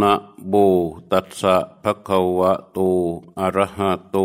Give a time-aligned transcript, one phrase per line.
[0.00, 0.14] นะ
[0.48, 0.54] โบ
[1.12, 2.78] ตัสสะภะคะวะโต
[3.40, 4.16] อะระหะโต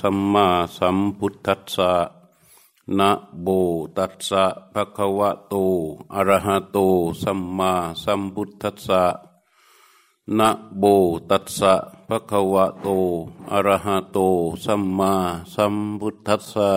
[0.00, 1.92] สัมมาสัมพุทธัสสะ
[2.98, 3.10] นะ
[3.42, 3.48] โบ
[3.96, 5.54] ตัสสะภะคะวะโต
[6.14, 6.78] อะระหะโต
[7.22, 7.72] สัมมา
[8.02, 9.02] สัมพุทธัสสะ
[10.38, 10.84] นะโบ
[11.30, 11.74] ตัสสะ
[12.08, 12.88] ภะคะวะโต
[13.52, 14.18] อะระหะโต
[14.64, 15.12] สัมมา
[15.54, 16.72] สัมพุทธัสสะ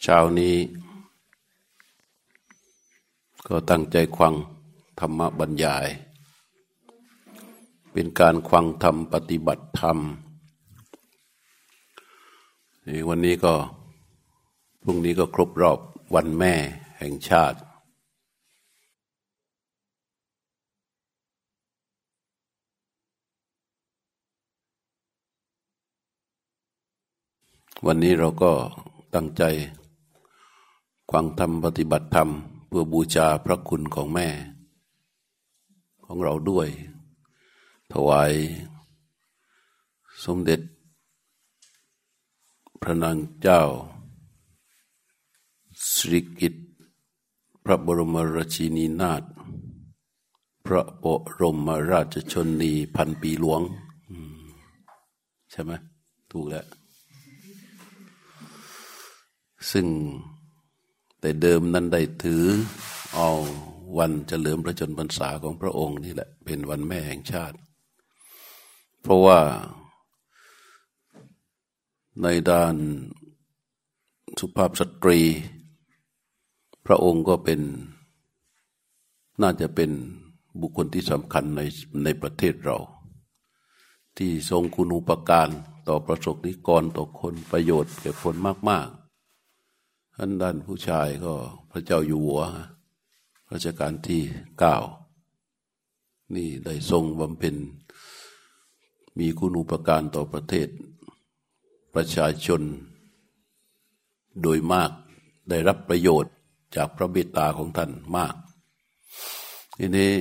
[0.00, 0.56] เช้านี้
[3.46, 4.34] ก็ตั้งใจควัง
[5.00, 5.86] ธรรมบรรยาย
[7.92, 9.98] เป็นการควังธรรมปฏิบัติธรรม
[13.08, 13.54] วันนี้ก็
[14.82, 15.78] พรุ่งนี้ก็ครบรอบ
[16.14, 16.54] วันแม่
[16.98, 17.58] แห่งชาติ
[27.86, 28.52] วันนี้เราก็
[29.14, 29.42] ตั้งใจ
[31.10, 32.28] ควังธรรมปฏิบัติธรรม
[32.68, 34.28] เพื่อบูชาพระคุณของแม่
[36.10, 36.68] ของเราด้วย
[37.92, 38.32] ถวาย
[40.24, 40.60] สมเด็จ
[42.82, 43.62] พระนางเจ้า
[45.92, 46.54] สิริกิต
[47.64, 49.22] พระบรมราชินีนาถ
[50.66, 51.04] พระบ
[51.40, 53.60] รมราชชนนีพันปีหลวง
[55.50, 55.72] ใช่ไหม
[56.30, 56.66] ถูกแล้ว
[59.70, 59.86] ซึ่ง
[61.20, 62.44] แต่เดิมนั้นได้ถือ
[63.14, 63.30] เอา
[63.96, 67.56] วันเฉลิมพระชนพรรษาของพระองค์นี่แหละ เป็นวันแม่แห่งชาติ
[69.02, 69.40] เพราะว่า
[72.22, 72.74] ในด้าน
[74.40, 75.20] สุภาพสตรี
[76.86, 77.60] พระองค์ก็เป็น
[79.42, 79.90] น่าจะเป็น
[80.60, 81.60] บุคคลที่สำคัญใน
[82.04, 82.78] ในประเทศเรา
[84.16, 85.48] ที่ทรงคุณูปการ
[85.88, 88.34] ต่อประสบนิกรต่อคนประโยชน์แก่คน
[88.68, 91.34] มากๆท่านด้านผู้ชายก็
[91.70, 92.42] พระเจ้าอยู่หัว
[93.52, 94.22] รัชกาลที่
[94.58, 94.76] เก้า
[96.36, 97.56] นี่ได้ทรงบำเพ็ญ
[99.18, 100.68] มีคุณูปการต่อประเทศ
[101.94, 102.62] ประชาชน
[104.42, 104.90] โดยมาก
[105.48, 106.34] ได้รับประโยชน์
[106.76, 108.34] จากพระบิดาของท่านมาก
[109.78, 110.12] ทีนี้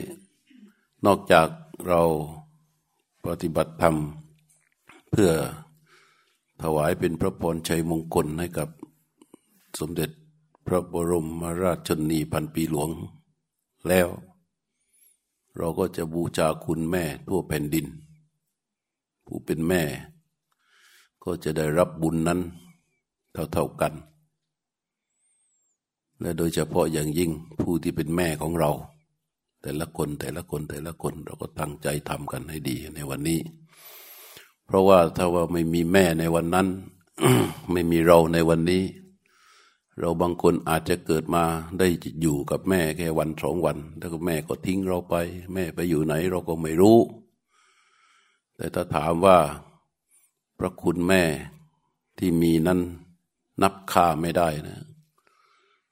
[1.06, 1.48] นอกจาก
[1.88, 2.02] เรา
[3.26, 3.96] ปฏิบัติธรรม
[5.12, 5.32] เพื่อ
[6.62, 8.70] ถวายเป็นพระพรชัยมงคลให้กับ
[9.80, 10.10] สมเด็จ
[10.68, 11.28] พระบรม
[11.64, 12.90] ราชชนนีพันปีหลวง
[13.90, 14.08] แล้ว
[15.58, 17.86] เราก็จะบูชาคุณแม่ทั่วแผ่นดิน
[19.26, 19.84] ผู้เป็นแม่
[21.24, 22.40] ก็จะได้รับบุญนั้น
[23.54, 23.94] เท่าๆกัน
[26.20, 27.32] และโดยเฉพาะอย่างยิ่ง
[27.62, 28.72] ผู้ที่เป็นแม่ของเรา
[29.62, 33.40] แต่ละคนแต่ละคนแต่ละคนเราก็ตั้งใจทำกันให้ดีในวันนี้
[34.66, 36.68] เพราะว่าถ้าว่าไม่มีแม่ในวันนั้น
[37.72, 38.84] ไม่มีเราในวันนี้
[40.00, 41.44] เราบางคนอาจจะเกิดมา
[41.80, 41.88] ได้
[42.22, 45.16] อยู่กับแม่แค่วันสองวัน แล้วก็แม่ก็ทิ้งเราไป
[45.54, 47.00] แม่ไปอยู่ไหนเราก็ไม่รู้
[48.56, 49.38] แต่ถ้าถามว่า
[50.60, 51.24] พระคุณแม่
[52.18, 52.80] ที่มีนั้น
[53.62, 54.78] นับค่าไม่ได้นะ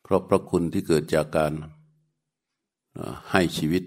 [0.03, 1.53] เพราะพระคุณที่เกิดจากการ
[3.31, 3.83] ให้ชีวิต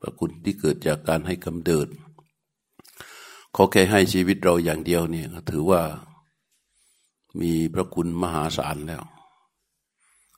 [0.00, 1.88] พระคุณที่เกิดจากการให้กำเดิด
[3.52, 5.82] เขาแค่ให้ชีวิตเราอย่างเดียวเนี่ยถือว่า
[7.40, 9.04] มีพระคุณมหาศาลแล้ว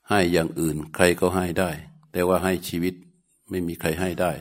[0.08, 1.70] ให้อย่างอื่นใครก็ให้ได้
[2.12, 2.94] แต่ว่าให้ชีวิต
[3.50, 4.32] ไม่มีใครให้ได้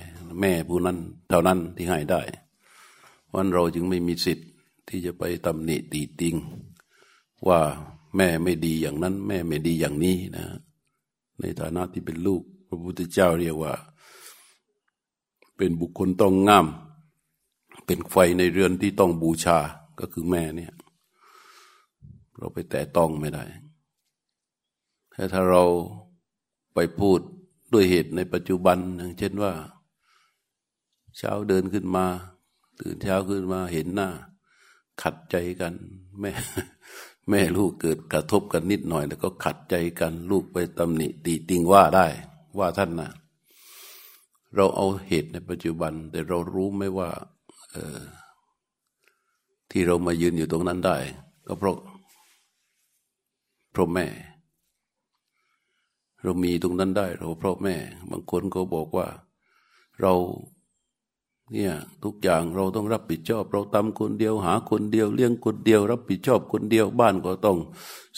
[0.41, 0.97] แม่ผู้นั้น
[1.29, 2.21] เท่านั้นที่ให้ได้
[3.33, 4.47] วันเราจึงไม่มีสิทธิ์
[4.88, 6.35] ที่จะไปตำหนิตีติง
[7.47, 7.59] ว่า
[8.17, 10.45] แม่ไม่ดีอย่างนั้น แม่ไม่ดีอย่างนี้นะ
[11.39, 13.73] ในฐานะที่เป็นลูก พระพุทธเจ้าเรียกว่า
[15.57, 16.67] เป็นบุคคลต้องงาม
[17.85, 19.57] เป็นไฟในเรือนที่ต้องบูชา
[19.99, 20.73] ก็คือแม่เนี่ย
[22.38, 23.46] เราไปแตะต้องไม่ได้
[25.12, 25.63] แต่ถ้าเรา
[26.73, 27.19] ไปพูด
[27.73, 29.53] ด้วยเหตุในปัจจุบันอย่างเช่นว่า
[31.18, 32.06] เช้าเดินขึ้นมา
[32.79, 34.09] ตื่นเช้าขึ้นมาเห็นหน้า
[35.01, 35.73] ขัดใจกัน
[36.19, 36.31] แม่
[37.29, 42.08] แม่ลูกเกิดกระทบกันนิดหน่อย แล้วก็ขัดใจกัน ลูกไปตำหนิตีติงว่าได้
[42.58, 43.11] ว่าท่านนะ
[44.55, 47.09] เราเอาเหตุในปัจจุบัน แต่เรารู้ไหมว่า
[49.72, 50.97] ที่เรามายืนอยู่ตรงนั้นได้
[51.47, 51.78] ก็เพราะ
[53.75, 54.07] เพราะแม่
[56.23, 57.75] เรามีตรงนั้นได้เราเพราะแม่
[58.09, 59.07] บางคนก็บอกว่า
[60.01, 60.13] เรา
[61.53, 61.73] เนี่ย
[62.03, 67.57] ทุกอย่างเราต้องรับผิดชอบ เราทำคนเดียวหาคนเดียวเลี้ยงคนเดียว รับผิดชอบคนเดียวบ้านก็ต้อง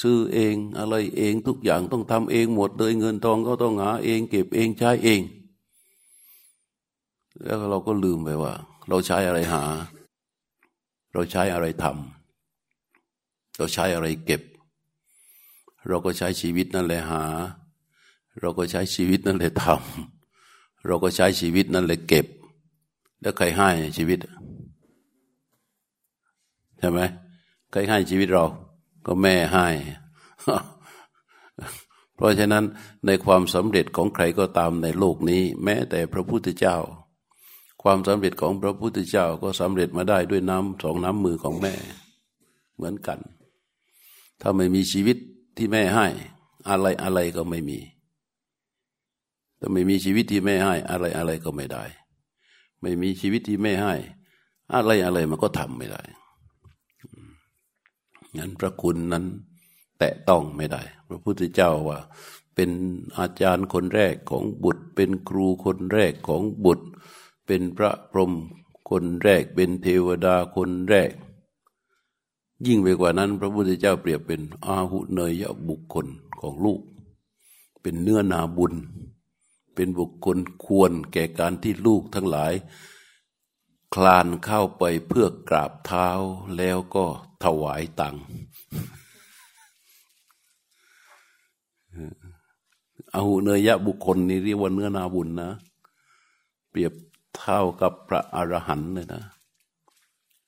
[0.01, 5.21] ซื้อเองอะไรเองทุกอย่างต้องทำเองหมดเลยเงินทองก็ต้องหาเอง เก็บเองใช้เอง
[7.43, 8.53] แล้วเราก็ลืมไปว่า
[8.89, 9.63] เราใช้อะไรหา
[11.13, 14.41] เราใช้อะไรทำเราใช้อะไรเก็บ
[15.87, 17.23] เราก็ใช้ชีวิตนั่นแหละหา
[18.39, 22.25] เราก็ใช้ชีวิตนั่นแหละทำเราก็ใช้ชีวิตนั่นเลยเก็บ
[23.21, 24.19] แล้วใครให้ชีวิต
[26.79, 26.99] ใช่ไหม
[27.71, 28.45] ใครให้ชีวิตเรา
[29.05, 29.67] ก็แม่ให้
[32.15, 32.63] เพราะฉะนั้น
[33.05, 36.77] ในความสำเร็จของใครก็ตามในโลกนี้ แม้แต่พระพุทธเจ้า
[37.81, 41.73] ความสำเร็จของพระพุทธเจ้าก็สำเร็จมาได้ด้วยน้ำสองน้ำมือของแม่
[42.75, 43.19] เหมือนกัน
[44.41, 45.17] ถ้าไม่มีชีวิต
[45.57, 46.07] ที่แม่ให้
[46.69, 47.79] อะไรอะไรก็ไม่มี
[49.59, 51.83] ถ้าไม่มีชีวิตที่แม่ให้ อะไรอะไรก็ไม่ได้
[52.81, 53.93] ไม่มีชีวิตที่แม่ให้
[54.73, 56.01] อะไรอะไรมันก็ทำไม่ได้
[58.37, 59.25] งั้นพระคุณนั้น
[59.99, 61.99] แตะต้องไม่ได้ พระพุทธเจ้าว่า
[62.55, 62.69] เป็น
[63.17, 66.87] อาจารย์คนแรกของบุตร เป็นครูคนแรกของบุตร
[67.45, 68.33] เป็นพระพรหม
[68.89, 71.11] คนแรก เป็นเทวดาคนแรก
[72.65, 76.07] ยิ่งไปกว่านั้น พระพุทธเจ้าเปรียบเป็นอาหุเนยะบุคคล
[76.39, 76.81] ของลูก
[77.81, 78.73] เป็นเนื้อนาบุญ
[79.73, 82.53] เป็นบุคคลควรแก่การที่ลูกทั้งหลาย
[83.93, 86.07] คลานเข้าไปเพื่อกราบเท้า
[86.57, 87.05] แล้วก็
[87.43, 88.15] ถวายตัง
[93.15, 95.51] อาหุเนยยะบุคคลนี่เรียกว่าเนื้อนาบุญนะ
[96.69, 96.93] เปรียบ
[97.37, 99.23] เท่ากับพระอรหันต์เลยนะ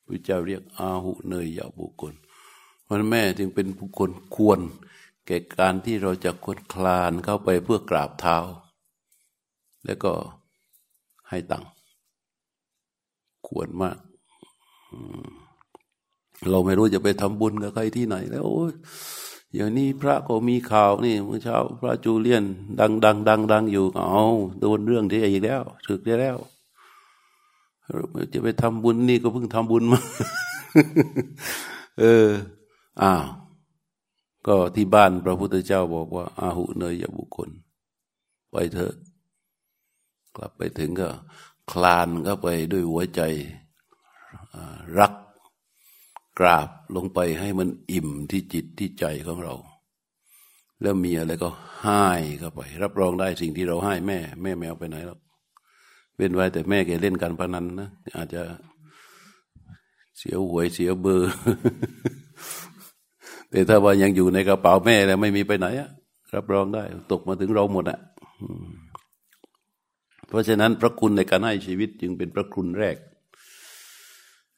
[0.09, 2.13] พระเจ้าเรียกอาหุเนยยะบุคคล
[2.87, 4.59] มันแม่จึงเป็นบุคคลควร
[5.25, 8.37] แก่การที่เราจะคนคลานเข้าไปเพื่อกราบเท้า
[9.85, 10.11] แล้วก็
[11.29, 11.65] ให้ตัง
[13.47, 13.97] ควรมาก
[16.49, 18.73] เราไม่รู้จะไปทำบุญกับใครที่ไหน แล้วโอ้ย
[19.55, 22.43] อย่างนี้พระก็มีข่าวนี่เมื่อเช้า พระจูเลียน
[22.79, 24.23] ดังดังดังดังอยู่เอา
[24.59, 26.37] โดนเรื่องที่อีกแล้วถึกได้แล้ว
[28.33, 29.99] จะไปทำบุญนี่ก็เพิ่งทำบุญมา
[31.99, 32.27] เออ
[33.01, 33.25] อ้าว
[34.47, 37.49] ก็ที่บ้านพระพุทธเจ้าบอกว่า อาหุเนยยบุคคล
[38.51, 38.93] ไปเถอะ
[40.35, 41.09] กลับไปถึงก็
[41.71, 43.21] คลานก็ไปด้วยหัวใจ
[44.99, 45.13] รัก
[46.39, 49.55] กราบลงไปให้มันอิ่มที่จิตที่ใจของเรา
[50.81, 51.49] แล้วมีอะไรก็
[51.81, 52.05] ให้
[52.39, 55.19] เข้าไป รับรองได้สิ่งที่เราให้แม่ แม่แมวไปไหนแล้ว
[56.19, 58.41] เว้นไว้แต่แม่แกเล่นการพนันนะอาจจะ
[60.17, 61.31] เสียหวยเสียเบอร์
[63.49, 65.89] แต่ถ้าว่ายังอยู่ในกระเป๋าแม่แล้วไม่มีไปไหนอะ
[66.33, 67.99] รับรองได้ ตกมาถึงเราหมดอะ
[70.27, 72.97] เพราะฉะนั้นพระคุณในการให้ชีวิตจึงเป็นพระคุณแรก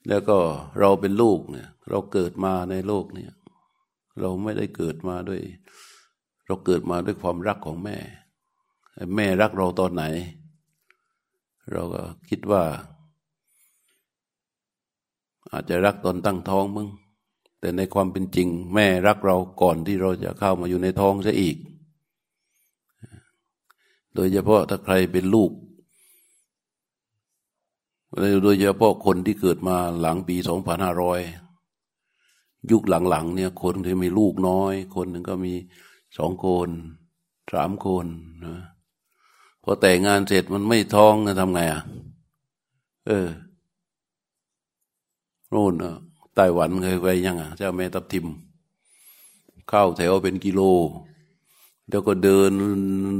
[0.08, 0.38] แล้วก็
[0.80, 3.32] เราเป็นลูกเนี่ย เราเกิดมาในโลกเนี่ย
[4.20, 5.42] เราไม่ได้เกิดมาด้วย
[6.46, 7.98] เราเกิดมาด้วยความรักของแม่
[9.16, 10.04] แม่รักเราตอนไหน
[11.72, 12.64] เราก็คิดว่า
[15.52, 16.90] อาจจะรักตอนตั้งท้องมึง
[17.60, 21.58] แต่ในความเป็นจริง แม่รักเราก่อนที่เราจะเข้ามาอยู่ในท้องซะอีก
[24.16, 25.52] โดยเฉพาะถ้าใครเป็นลูก
[28.44, 31.20] โดยเฉพาะคนที่เกิดมาหลังปีสองพันห้าร้อย
[32.72, 35.54] ยุคหลังๆเนี่ยคนที่มีลูกน้อย คนหนึ่งก็มี
[36.18, 36.70] สองคน
[37.54, 38.06] สามคน
[38.46, 38.58] นะ
[39.64, 41.82] พอแต่งงานเสร็จมันไม่ท้องจะทำไงอะ
[43.08, 43.28] เออ
[45.50, 45.74] โน่น
[46.36, 48.26] ไต้หวันเคยไปยังอะเจ้าแม่ตับทิม
[49.70, 50.62] เข้าแถวเป็นกิโล
[51.90, 52.52] แล้วก็เดิน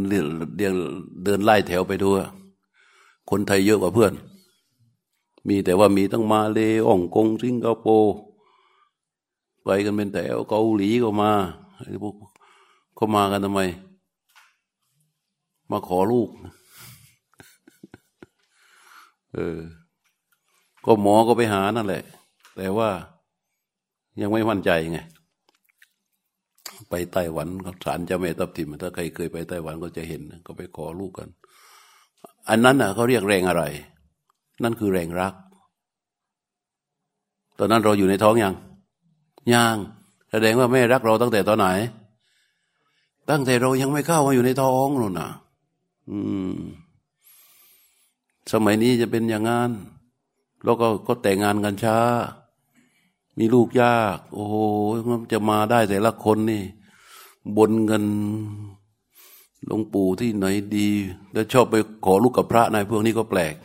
[0.10, 0.76] เดิน
[1.24, 2.22] เดินไล่แถวไปด้วย
[3.30, 4.14] คนไทยเยอะกว่าเพื่อน
[5.48, 8.16] มีแต่ว่ามีตั้งมาเลอ่องกงสิงคโปร์
[9.64, 11.32] ไปกันเป็นแถวเกาหลีก็มา
[11.84, 12.16] ไอ้พวก
[12.96, 13.62] เขามากันทำไม
[15.72, 16.30] มาขอลูก
[19.36, 19.60] เออ
[20.86, 22.04] ก็หมอก็ไปหานั่นแหละ
[22.58, 22.90] แต่ว่า
[24.22, 25.00] ยังไม่มั่นใจไง
[26.90, 27.48] ไปไต้หวัน
[27.86, 31.30] ศาลเจ้าแม่ทับทิม ถ้าใครเคยไปไต้หวันก็จะเห็น ก็ไปขอลูกกัน
[32.50, 33.64] อันนั้นน่ะเขาเรียกแรงอะไร
[34.64, 35.34] นั่นคือแรงรัก
[37.58, 38.56] ตอนนั้นเราอยู่ในท้องยัง
[39.54, 39.76] ยัง
[40.32, 41.68] แสดงว่าแม่รักเราตั้งแต่ตอนไหน
[43.30, 45.30] ตั้งแต่เรายังไม่เข้ามาอยู่ในท้องนู่นน่ะ
[46.12, 46.20] อื
[46.54, 46.56] ม
[48.52, 49.72] สมัยนี้จะเป็นอย่างนั้น
[50.64, 51.98] แล้วก็ก็แต่งงานกันช้า
[53.38, 54.56] มีลูกยาก โอ้โห
[55.10, 56.64] มันจะมาได้แต่ละคนนี่
[57.58, 58.06] บนเงิน
[59.66, 60.46] หลวงปู่ที่ไหน
[60.78, 60.90] ดี
[61.34, 61.76] แล้วชอบไป
[62.06, 63.56] ขอลูกกับพระนายพวกนี้ก็แปลก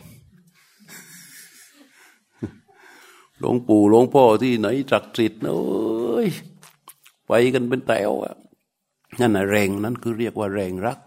[3.39, 6.27] หลวงปู่หลวงพ่อที่ไหนจักสิทธิ์โอ้ย
[7.27, 8.35] ไปกันเป็นแถวอะ
[9.19, 10.99] นั่นนะแรงนั้นคือเรียกว่าแรงรัก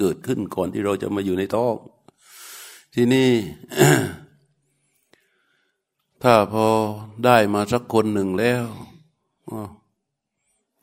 [0.00, 1.74] เกิดขึ้นก่อนที่เราจะมาอยู่ในท้อง
[2.94, 3.30] ที่นี่
[6.22, 6.66] ถ้าพอ
[7.24, 8.64] ได้มาสักคนหนึ่งแล้ว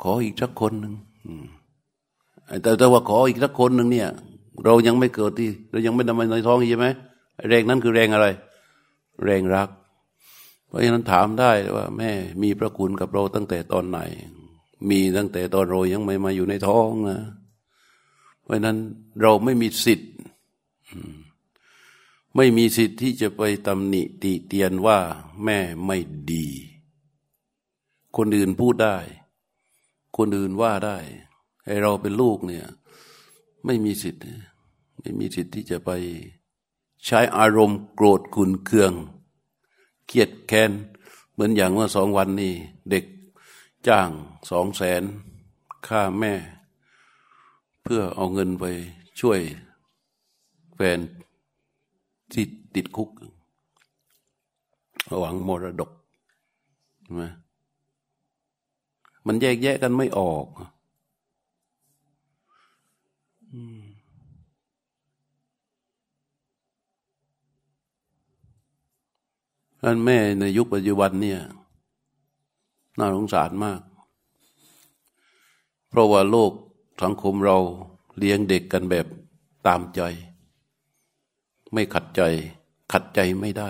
[0.02, 0.94] ขออีกสักคนหนึ่ง
[2.62, 4.10] แต่แต่ว่าขออีกสักคนหนึ่งเนี่ย
[4.66, 6.88] เรายังไม่เกิดที่ เรายังไม่นำมาในท้องใช่ไหม
[7.50, 8.28] แรงนั้นคือแรงอะไร
[9.26, 9.70] แรงรัก
[10.68, 14.00] เพราะฉะนั้นถามได้ว่า แม่มีพระคุณกับเราตั้งแต่ตอนไหน
[14.90, 17.20] มีตั้งแต่ตอนเรายังไม่มาอยู่ในท้องนะ
[18.48, 18.78] เพราะนั้น
[19.22, 20.12] เราไม่มีสิทธิ์
[22.36, 25.00] ไม่มีสิทธิ์ที่จะไปตำหนิติเตียนว่า
[25.44, 25.98] แม่ไม่
[26.32, 26.48] ดี
[28.18, 28.98] คนอื่นพูดได้
[30.18, 30.98] คนอื่นว่าได้
[31.66, 32.66] ให้เราเป็นลูกเนี่ย
[33.66, 34.24] ไม่มีสิทธิ์
[35.00, 35.92] ไม่มีสิทธิ์ที่จะไป
[37.06, 38.94] ใช้อารมณ์โกรธขุนเคือง
[40.06, 40.72] เกียดแค้น
[41.32, 42.54] เหมือนอย่างว่าสองวันนี้
[42.90, 43.06] เด็ก
[43.88, 44.10] จ้าง
[44.50, 45.04] สองแสน
[45.88, 46.34] ค่าแม่
[47.92, 48.66] พื่อเอาเงินไป
[49.22, 49.40] ช่วย
[50.76, 51.00] แฟน
[52.34, 53.10] ที่ติดคุก
[55.20, 55.92] หวังมรดก
[57.02, 57.24] ใช่ไหม
[59.28, 60.46] มันแยกแยะกันไม่ออก
[69.82, 71.40] ท่านแม่ในยุคปัจจุบันเนี่ย
[72.98, 73.82] น่าสงสารมาก
[75.90, 76.52] เพราะว่าโลก
[77.02, 77.58] สังคมเรา
[78.18, 79.06] เลี้ยงเด็กกันแบบ
[79.68, 80.02] ตามใจ
[81.74, 82.22] ไม่ขัดใจ
[82.92, 83.70] ขัดใจไม่ได้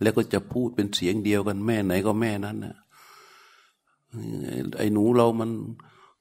[0.00, 2.76] แล้วก็จะพูดเป็นเสียงเดียวกันแม่ไหนก็แม่นั้นนะ
[4.78, 5.50] ไอ้หนูเรามัน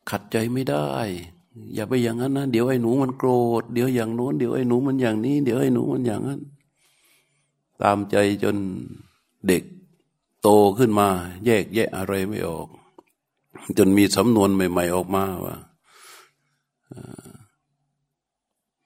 [0.10, 0.86] ขัดใจไม่ได้
[1.76, 3.30] อย่าไปอย่างนั้นนะเดี๋ยวไอ้หนูมันโกร
[3.62, 6.42] ธเดี๋ยวอย่างโน้นเดี๋ยวไอ้หนูมันอย่างนี้ เดี๋ยวไอ้หนูมันอย่างนั้น
[7.82, 8.56] ตามใจจน
[9.48, 9.64] เด็ก
[10.42, 11.08] โตขึ้นมา
[11.46, 12.68] แยกแยะอะไรไม่ออก
[13.78, 15.56] จนมีสำนวนใหม่ ๆ ออกมาว่า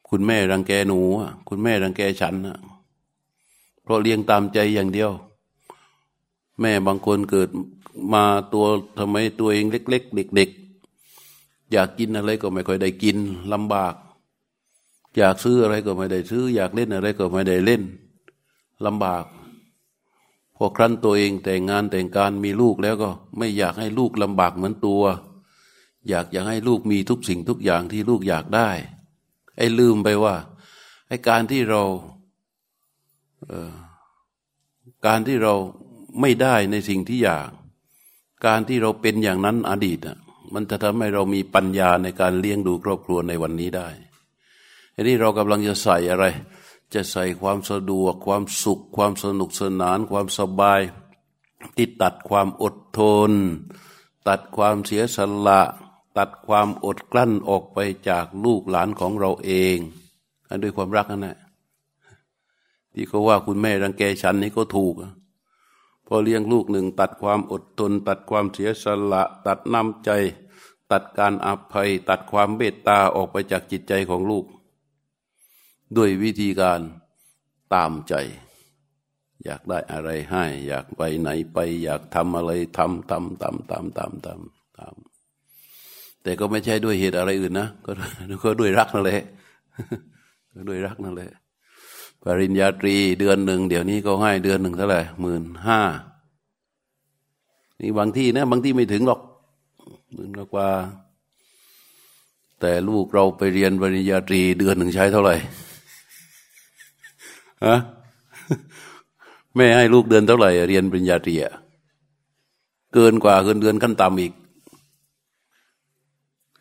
[0.10, 1.00] คุณแม่รังแกหนู
[1.50, 2.58] คุณแม่รังแกฉันนะ
[3.84, 5.12] เพราะเลี้ยงตามใจอย่างเดียว
[6.62, 7.50] แม่บางคนเกิด
[8.14, 8.66] มาตัว
[9.00, 10.50] ทำไมตัวเองเล็ก ๆ เด็ก
[11.12, 13.18] ๆ อยากกินอะไรก็ไม่ค่อยได้กิน
[13.54, 13.94] ลำบาก
[15.18, 17.82] อยากซื้ออะไรก็ไม่ได้ซื้อ อยากเล่นอะไรก็ไม่ได้เล่น
[18.86, 19.26] ลำบาก
[20.56, 25.04] พอครั้นตัวเองแต่งงานแต่งการมีลูกแล้วก็ไม่อยากให้ลูกลำบากเหมือนตัว
[26.10, 28.70] อยากอยากให้ลูกมีทุกสิ่งทุกอย่างที่ลูกอยากได้
[29.58, 30.36] ไอ้ลืมไปว่า
[31.08, 31.84] ไอ้การที่เรา
[33.48, 33.74] เออ
[35.06, 35.56] การที่เรา
[36.22, 37.50] ไม่ได้ในสิ่งที่อยาก
[38.46, 40.18] การที่เราเป็นอย่างนั้นอดีตอะ
[40.54, 43.88] มันจะทำให้เรามีปัญญาในการเลี้ยงดูครอบครัวในวันนี้ได้
[44.94, 46.26] อันนี้เรากำลังจะใส่อะไร
[46.94, 50.82] จะใส่ความสะดวก ความสุข ความสนุกสนาน ความสบาย
[51.76, 53.32] ที่ตัดความอดทน
[54.28, 55.18] ตัดความเสียส
[55.48, 55.62] ละ
[56.18, 57.80] ตัดความอดกลั้นออกไป
[58.10, 59.78] จากลูกหลานของเราเอง
[60.64, 61.38] ด้วยความรักนั่นแหละ
[62.94, 64.94] ที่เขาว่าคุณแม่รังแกฉันนี่ก็ถูก
[66.08, 70.10] พอเลี้ยงลูกหนึ่งตัดความอดทน ตัดความเสียสละ ตัดน้ำใจ
[70.92, 74.46] ตัดการอภัย ตัดความเมตตาออกไปจากจิตใจของลูก
[75.96, 76.82] ด้วยวิธีการ
[77.74, 78.14] ตามใจ
[79.44, 85.13] อยากได้อะไรให้ อยากไปไหนไป อยากทำอะไรทำทำทำทำทำทำทำ
[86.24, 87.92] แต่ก็ไม่ใช่ด้วยเหตุอะไรอื่นนะก็
[88.44, 89.22] ก็ด้วยรักนั่นแหละ
[90.54, 91.32] ก็ด้วยรักนั่นแหละ
[92.24, 95.82] ปริญญาตรีเดือนหนึ่งเดี๋ยวนี้ก็ให้เดือนหนึ่งเท่าไหร่หมื่นห้า
[97.80, 99.22] นี่บางที่นะบางที่ไม่ถึงหรอก
[100.14, 100.70] หมื่นกว่า
[102.62, 105.36] แต่ลูกเราไปเรียนปริญญาตรี เดือนหนึ่งใช้เท่าไหร่
[107.66, 107.76] ฮะ
[109.56, 111.36] แม่ให้ลูกเดือนเท่าไหร่ เรียนปริญญาตรี
[112.94, 114.34] เกินกว่าเกินเดือนขั้นต่ำอีก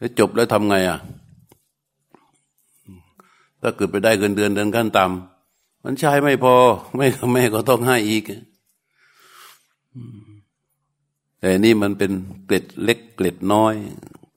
[0.02, 0.98] แล้วจบแล้วทำไงอะ
[3.60, 6.54] ถ้าเกิดไปได้เกินเดือนเดือนขั้นต่ำมันใช้ไม่พอ
[6.96, 8.24] แม่แม่ก็ต้องให้อีก
[11.38, 12.12] แต่นี่มันเป็น
[12.46, 13.74] เกล็ดเล็กเกล็ดน้อย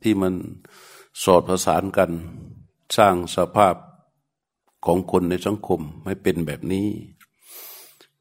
[0.04, 0.34] ที่มัน
[1.24, 2.12] สอดประสานกัน
[2.98, 3.76] สร้างสภาพ
[4.86, 6.88] ของคนในสังคมไม่เป็นแบบนี้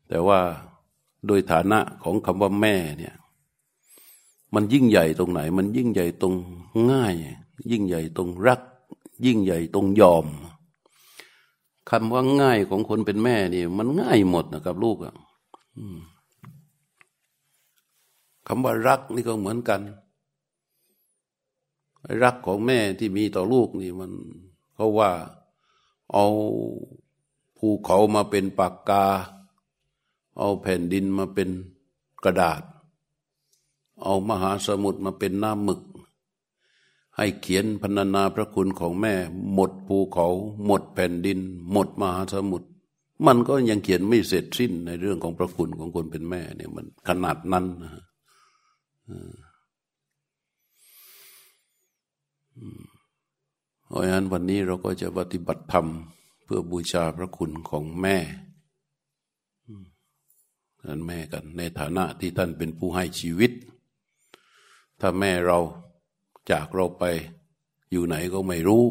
[0.08, 0.40] แต่ว่า
[1.26, 3.14] โดยฐานะของคำว่าแม่เนี่ย
[4.54, 6.34] มันยิ่งใหญ่ตรงไหน มันยิ่งใหญ่ตรง
[6.90, 7.14] ง่าย
[7.70, 8.60] ยิ่งใหญ่ตรงรัก
[9.26, 10.26] ยิ่งใหญ่ตรงยอม
[11.90, 15.14] คำว่าง่ายของคนเป็นแม่นี่ มันง่ายหมดนะครับลูกอะ
[18.46, 19.80] คำว่ารักนี่ก็เหมือนกัน
[22.22, 24.10] รักของแม่ที่มีต่อลูกนี่มัน
[24.74, 25.10] เขาว่า
[26.12, 26.26] เอา
[27.58, 29.06] ภูเขามาเป็นปากกา
[30.38, 31.48] เอาแผ่นดินมาเป็น
[32.24, 32.62] กระดาษ
[34.02, 35.82] เอามหาสมุทรมาเป็นน้ำหมึก
[37.16, 39.14] ให้เขียนพรรณนาพระคุณของแม่
[39.52, 40.26] หมดภูเขา
[40.64, 41.38] หมดแผ่นดิน
[41.72, 42.68] หมดมหาสมุทร
[43.26, 47.92] มันก็ยังเขียนไม่เสร็จสิ้นในเรื่องของพระคุณของคนเป็นแม่เนี่ยมันขนาดนั้นนะ
[53.94, 55.86] ราะฉะนั้นวันนี้เราก็จะปฏิบัติธรรม
[56.44, 58.18] เพื่อบูชาพระคุณของแม่
[60.88, 63.52] นั้นแม่กัน ในฐานะที่ท่านเป็นผู้ให้ชีวิต
[65.00, 65.58] ถ้าแม่เรา
[66.50, 67.04] จากเราไป
[67.90, 68.84] อยู่ไหนก็ไม่รู้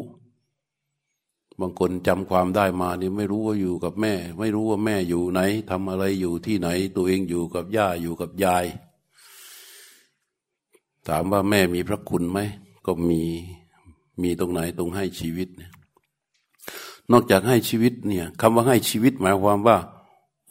[1.60, 8.64] บางคนจำความได้มานี่ไม่รู้ว่าอยู่กับแม่ ไม่รู้ว่าแม่อยู่ไหนทำอะไรอยู่ที่ไหน ตัวเองอยู่กับย่าอยู่กับยาย
[11.08, 12.38] ถามว่าแม่มีพระคุณไหม
[12.86, 13.22] ก็มี
[14.22, 15.72] มีตรงไหนตรงให้ชีวิตเนี่ย
[17.12, 19.78] นอกจากให้ชีวิตเนี่ยคำว่าให้ชีวิตหมายความว่า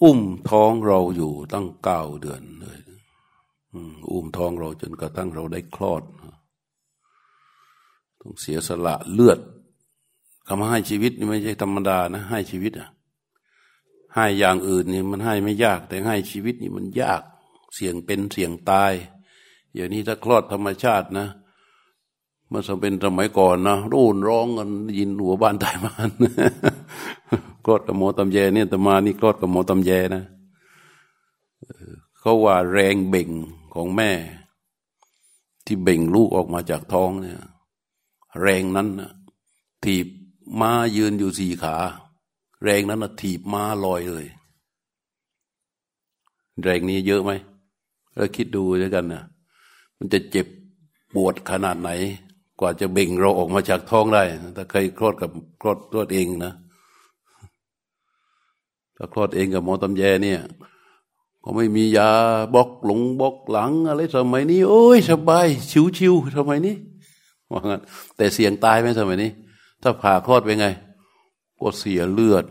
[0.01, 0.19] อุ้ม
[0.49, 2.79] ท้องเราอยู่ตั้งเก้าเดือนเลย
[4.11, 6.03] อุ้มท้องเราจนกระทั่งเราได้คลอด
[8.19, 9.39] ต้องเสียสละเลือด
[10.47, 12.89] คำว่าให้ชีวิตนี่ไม่ใช่ธรรมดานะ ให้ชีวิตอะ
[14.15, 17.21] ให้อย่างอื่นนี่มันให้ไม่ยาก แต่ให้ชีวิตนี่มันยาก
[17.75, 18.93] เสี่ยงเป็นเสี่ยงตาย
[19.73, 21.27] อย่างนี้ถ้าคลอดธรรมชาตินะ
[22.51, 26.11] มันสมเป็นสมัยก่อนนะรูนร้องกันยินหัวบ้านตายมาน
[27.65, 30.23] กรอดกับหมอตำแยเนี่ยตมานี่กรอดกับหมอตำแยนะ
[32.19, 33.29] เขาว่าแรงเบ่ง
[33.73, 34.11] ของแม่
[35.65, 37.41] ที่เบ่งลูกออกมาจากท้องเนี่ย
[38.41, 39.11] แรงนั้นนะ
[39.83, 40.07] ถีบ
[40.61, 41.75] ม้ายืนอยู่สี่ขา
[42.63, 44.25] แรงนั้นนะถีบม้าลอยเลย
[46.63, 47.31] แรงนี้เยอะไหม
[48.15, 49.23] เราคิดดูด้วยกันนะ
[49.97, 50.47] มันจะเจ็บ
[51.13, 51.89] ปวดขนาดไหน
[52.59, 54.23] กว่าจะเบ่งเราออกมาจากท้องได้
[54.55, 56.53] ถ้าเคยคลอดกับคลอดคลอดเองนะ
[58.97, 60.39] ถ้าคลอดเองกับหมอตำแยเนี่ย
[61.43, 62.09] ก็ไม่มียา
[62.53, 65.47] บล็อกหลงบล็อกหลัง อะไรสมัยนี้ โอ้ยสบาย
[65.97, 66.75] ชิวๆสมัยนี้
[67.51, 67.81] ว่างั้น
[68.15, 69.31] แต่เสี่ยงตายไหมสมัยนี้
[69.81, 70.67] ถ้าผ่าคลอดไปไง
[71.59, 72.45] ก็เสียเลือด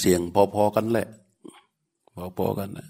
[0.00, 0.20] เสี่ยง
[0.54, 1.08] พอๆกันแหละ
[2.38, 2.88] พอๆกันนะ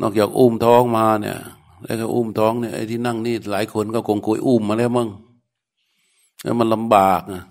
[0.00, 1.38] นอกจากอุ้มท้องมาเนี่ย
[1.84, 5.08] แล้วก็อุ้มท้องเนี่ยไอ้ที่นั่งนี่หลายคนก็คงคุยอุ้มมาแล้วมั้ง
[6.42, 7.42] แล้วมันลำบากนะ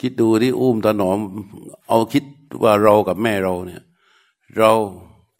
[0.00, 1.18] คิดดูที่อุ้มตาหนอม
[1.88, 2.24] เอาคิด
[2.62, 3.82] ว่าเรากับแม่เราเนี่ย
[4.56, 4.72] เรา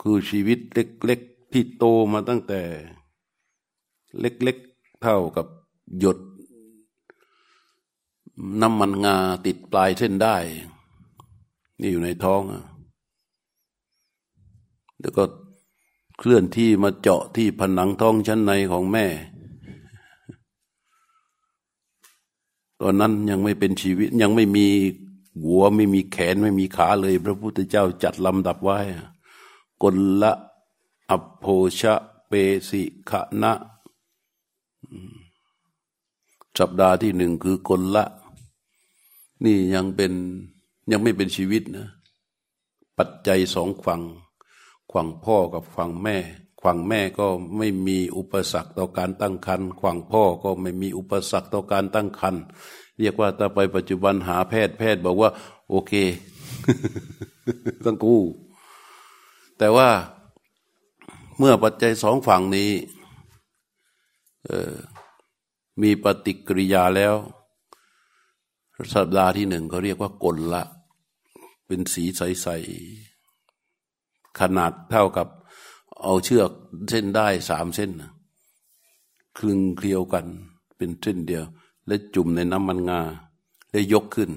[0.02, 2.60] คือชีวิตเล็กๆที่โตมาตั้งแต่
[4.20, 5.46] เล็กๆเท่ากับ
[5.98, 6.18] หยด
[8.60, 9.16] น้ำมันงา
[9.46, 10.36] ติดปลายเส้นได้
[11.80, 12.64] นี่อยู่ในท้องอะ
[15.00, 15.24] แล้วก็
[16.18, 19.06] เคลื่อนที่มาเจาะที่ผนังท้องชั้นในของแม่
[22.80, 24.66] ตอนนั้นยังไม่เป็นชีวิตยังไม่มี
[25.42, 28.78] หัวไม่มีแขนไม่มีขาเลย พระพุทธเจ้าจัดลำดับไว้
[29.82, 30.32] กลละ
[31.10, 31.44] อโภ
[31.80, 31.94] ชะ
[32.28, 32.32] เป
[32.68, 33.52] สิขะนะ
[36.58, 38.04] สัปดาห์ที่หนึ่งคือกลละ
[39.44, 40.12] นี่ยังเป็น
[40.90, 41.88] ยังไม่เป็นชีวิตนะ
[42.98, 44.02] ปัจจัยสองฝั่ง
[44.92, 46.16] ฝั่งพ่อกับฝั่งแม่
[46.64, 52.42] ฝั่งแม่ก็ไม่มีอุปสรรคต่อการตั้งครรภ์ฝั่งพ่อก็ไม่มีอุปสรรคต่อการตั้งครรภ์
[52.98, 55.30] เรียกว่าถ้าไปปัจจุบันหาแพทย์แพทย์บอกว่า
[55.68, 55.92] โอเค
[57.84, 58.22] ต้องกู้
[59.58, 59.88] แต่ว่า
[61.38, 62.70] เมื่อปัจจัยสองฝั่งนี้
[65.82, 67.14] มีปฏิกิริยาแล้ว
[68.94, 70.62] สัปดาห์ที่หนึ่งเขาเรียกว่ากลละ
[71.66, 72.48] เป็นสีใส
[73.24, 75.26] ๆ ขนาดเท่ากับ
[76.02, 76.50] เอาเชือก
[76.88, 77.90] เส้นได้สามเส้น
[79.38, 80.26] คลึงเคลียวกัน
[80.76, 81.44] เป็นเส้นเดียว
[81.86, 83.00] และจุ่มในน้ำมันงา
[83.70, 84.30] แล้วยกขึ้น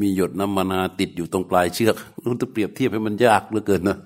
[0.00, 3.98] มีหยดน้ำมันงาติดอยู่ตรงปลายเชือกรู้จะเปรียบเทียบให้มันยากเหลือเกินนะ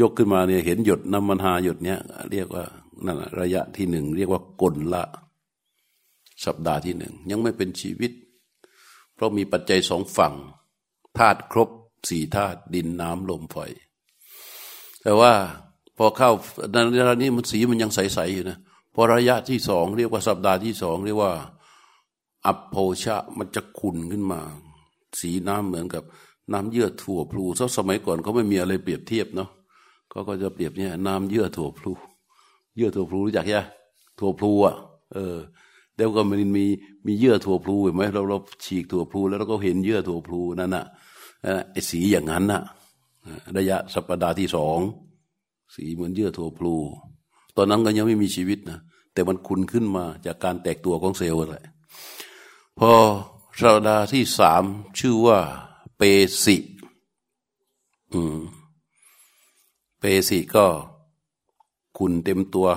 [0.00, 1.98] ยกขึ้นมาเนี่ยเห็นหยดน้ำมันหาหยดเนี้ย
[2.30, 2.64] เรียกว่า
[3.04, 5.04] นั่นระยะที่หนึ่งเรียกว่ากลละ
[6.44, 8.12] สัปดาห์ที่หนึ่งยังไม่เป็นชีวิต
[9.14, 10.34] เพราะมีปัจจัยสองฝั่ง
[11.18, 11.68] ธาตุครบ
[12.08, 13.56] สี่ธาตุดินน้ำลมไฟ
[15.04, 15.32] แต่ว่า
[15.98, 16.30] พอเข้า
[16.72, 18.58] ในระดับนี้มันสีมันยังใสๆอยู่นะ
[18.94, 21.32] พอระยะที่สองเรียกว่าสัปดาห์ที่สองเรียกว่า
[22.46, 24.40] อัปโพชะมันจะขุ่นขึ้นมา
[25.20, 26.04] สีน้ำเหมือนกับ
[26.52, 27.44] น้ำเยื่อถั่วพลู
[27.76, 29.48] สมัยก่อนเขาไม่มีอะไรเปรียบเทียบเนาะ
[30.10, 31.92] เขาก็จะเปรียบเนี่ยน้ำเยื่อถั่วพลู
[32.76, 33.64] เยื่อถั่วพลูรู้จักยัง
[34.18, 34.74] ถั่วพลูอะ
[35.14, 35.36] เออ
[35.96, 36.66] เดี๋ยวก็มันมี
[37.06, 40.84] มีเยื่อถั่วพลูเห็นไหมเราเราฉีกถั่วพลูแล้วเราก็เห็นเยื่อถั่วพลูนั่นน่ะ
[41.72, 42.60] ไอ้สีอย่างนั้นน่ะ
[43.56, 44.78] ระยะสัปดาห์ที่สอง
[45.74, 46.74] สีเหมือนเยื่อถั่วพลู
[47.56, 48.78] ตอนนั้นก็ยังไม่มีชีวิตนะ
[49.12, 51.56] แต่มันคุณขึ้นมาจากการแตกตัวของเซลล์อะไร
[52.78, 52.92] พอ
[53.60, 54.64] สัปดาห์ที่สาม
[54.98, 55.38] ชื่อว่า
[55.96, 56.02] เป
[56.44, 56.56] สิ
[58.12, 58.38] อืม
[60.00, 60.66] เปสิก็
[61.98, 62.68] คุณเต็มตัว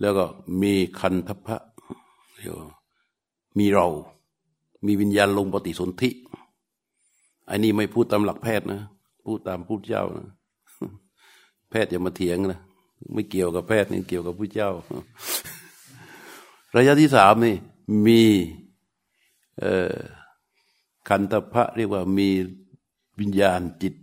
[0.00, 0.24] แล้วก็
[0.60, 1.58] มีคันทพะ
[3.58, 3.86] มีเรา
[4.86, 6.10] มีวิญญาณลงปฏิสนธิ
[7.50, 8.80] อันนี้ไม่พูดตามหลักแพทย์นะ
[9.30, 10.28] พูดตามพูดเจ้านะ
[11.70, 12.60] แพทย์อย่ามาเถียงนะ
[13.14, 14.70] ไม่เกี่ยวกับแพทย์นี่เกี่ยวกับผู้เจ้า
[16.76, 17.56] ระยะที่สามนี่
[18.06, 18.22] มี
[21.08, 22.28] คันตพระเรียกว่ามี
[23.20, 23.94] วิญญาณจิต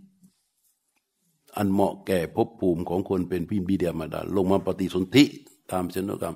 [1.56, 5.24] อันเหมาะแก่ภพภูมิของคนเป็นพิมพ์บิดามาดาลงมาปฏิสนธิ
[5.70, 6.34] ตามเชนกรรม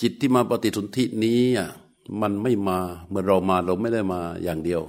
[0.00, 1.68] จิตที่มาปฏิสนธินี้อะ
[2.20, 4.82] มันไม่มาเมื่อเรามาเราไม่ได้มาอย่างเดียว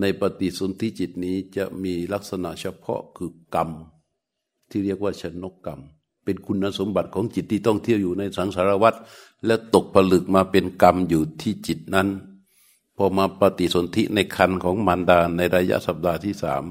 [0.00, 3.70] ในปฏิสนธิจิตนี้จะมีลักษณะเฉพาะคือกรรม
[4.70, 5.80] ที่เรียกว่าชนกกรรม
[6.24, 8.94] เป็นคุณสมบัติของจิตที่ต้องเที่ยวอยู่ในสังสารวัฏ
[9.46, 12.08] และตกผลึกมาเป็นกรรมอยู่ที่จิตนั้น
[12.96, 16.64] พอมาปฏิสนธิในคันของมารดาในระยะสัปดาห์ที่สาม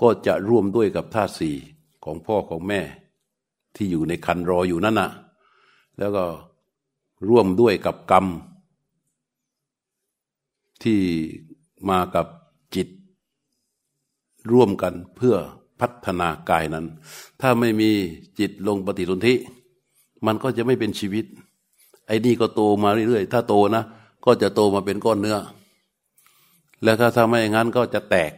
[0.00, 1.56] ก็จะร่วมด้วยกับธาตุสี่
[2.04, 2.80] ของพ่อของแม่
[3.74, 5.10] ที่อยู่ในคันรออยู่นั่นน่ะ
[5.98, 6.24] แล้วก็
[7.28, 8.26] ร่วมด้วยกับกรรม
[10.82, 11.00] ที่
[11.90, 12.26] มากับ
[14.52, 15.36] ร่วมกันเพื่อ
[15.80, 16.86] พัฒนากายนั้น
[17.40, 17.90] ถ้าไม่มี
[18.38, 19.34] จิตลงปฏิสนธิ
[20.26, 21.24] มันก็จะไม่เป็นชีวิต
[22.06, 23.84] ไอ้นี่ก็โตมาเรื่อยๆ ถ้าโตนะ
[24.24, 25.38] ก็จะโตมาเป็นก้อนเนื้อ
[26.82, 28.32] แล้วถ้าทำไม่อย่างนั้นก็จะแตก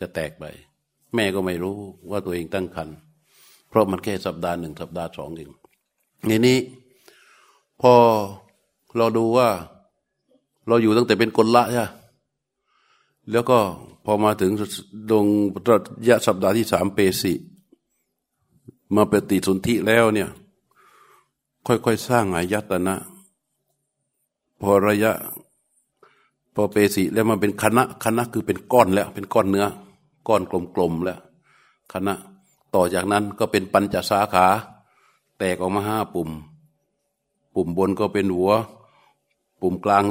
[0.00, 0.44] จะแตกไป
[1.14, 1.76] แม่ก็ไม่รู้
[2.10, 2.96] ว่าตัวเองตั้งครรภ์
[3.68, 5.50] เพราะมันแค่สัปดาห์หนึ่งสัปดาห์สองเอง
[6.26, 6.58] ในนี้
[7.80, 7.92] พอ
[8.96, 9.48] เราดูว่า
[10.68, 11.86] เราอยู่ตั้งแต่เป็นคนละใช่
[13.32, 13.58] แล้วก็
[14.10, 14.52] อมาถึง
[15.10, 15.26] ดง
[15.68, 17.32] ระยะสัปดาห์ที่สามเปสิ
[18.94, 20.28] มาปฏิสนธิแล้วเนี่ย
[21.66, 22.94] ค่อยๆสร้างอายตนะ
[24.60, 25.12] พอระยะ
[26.54, 29.66] พอเปสิแล้วมาเป็นคณะคณะคือเป็นก้อนแล้ว เป็นก้อนเนื้อ
[30.28, 30.42] ก้อน
[30.74, 31.18] กลมๆแล้ว
[31.92, 32.14] คณะ
[32.74, 34.46] ต่อจากนั้นก็เป็นปัญจสาขา
[35.38, 36.30] แตกออกมาห้าปุ่ม
[37.54, 38.52] ปุ่มบนก็เป็นหัว
[39.60, 40.04] ปุ่มกลาง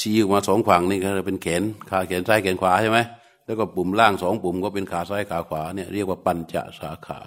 [0.00, 2.98] ชี้ออกมาสองฝั่งนี่ก็เป็นแขนขาแขนซ้ายแขนขวาใช่ไหม
[3.46, 7.20] แล้วก็ปุ่มล่างสองปุ่มก็เป็นขาซ้ายขาขวาเนี่ยเรียกว่าปัญจสาขา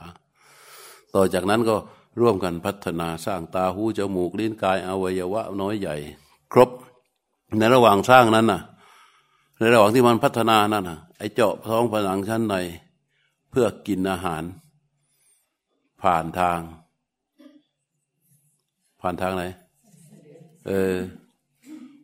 [1.15, 1.75] ต่อจากนั้นก็
[2.19, 5.95] ร่วมกันพัฒนาสร้างตาหูจมูกลิ้นกายอวัยวะน้อยใหญ่
[6.53, 6.69] ครบ
[7.59, 8.61] ในระหว่างสร้างนั้นน่ะ
[9.59, 12.55] ในระหว่างที่มันพัฒนานั่นน่ะไอเจาะท้องผนังชั้นใน
[13.49, 14.43] เพื่อกินอาหาร
[16.01, 16.59] ผ่านทาง
[19.01, 19.43] ผ่านทางไหน
[20.67, 20.93] เออ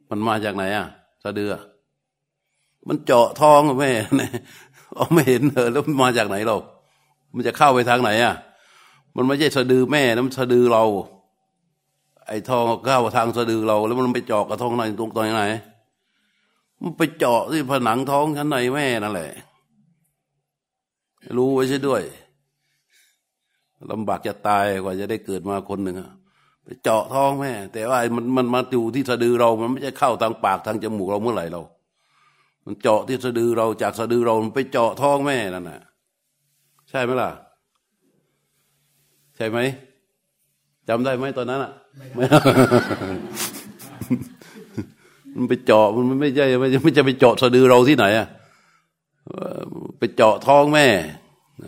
[0.09, 0.87] มันมาจากไหนอะ
[1.23, 1.53] สะดือ
[2.87, 4.31] มันเจาะท้องแม่เนี่ย
[4.95, 6.55] เอาไม่เห็นเออแล้วมันมาจากไหนเรา
[7.35, 8.35] มันจะเข้าไปทางไหนอะ
[9.15, 10.83] มันไม่ใช่สะดือแม่นะมันสะดือเรา
[12.27, 15.43] ไอ้ทองเข้าทางสะดือเรา แล้วมันไปเจาะกับท้องในตรงตรงไหน
[16.81, 19.31] มันไปเจาะที่ผนังท้องชั้นในแม่นั่นแหละ
[21.37, 22.01] รู้ไว้ใช่ด้วย
[23.91, 26.11] ลำบากจะตายกว่าจะได้เกิดมาคนหนึ่งอะ
[26.63, 31.61] ไปเจาะท้องแม่ แต่ว่ามันมันมาอยู่ที่สะดือเรา มันไม่ใช่เข้าทางปากทางจมูกเราเมื่อไหร่เรา
[32.65, 35.81] มันเจาะที่สะดือเราจากสะดือเรามันไปเจาะท้องแม่นั่นน่ะ
[36.89, 37.29] ใช่ไหมล่ะ
[39.35, 39.57] ใช่ไหม
[40.87, 41.71] จำได้ไหมตอนนั้นอะ
[45.35, 48.27] มันไปเจาะมันไม่ใช่ไม่ไม่จะไปเจาะสะดือเราที่ไหนอะ
[49.99, 50.87] ไปเจาะท้องแม่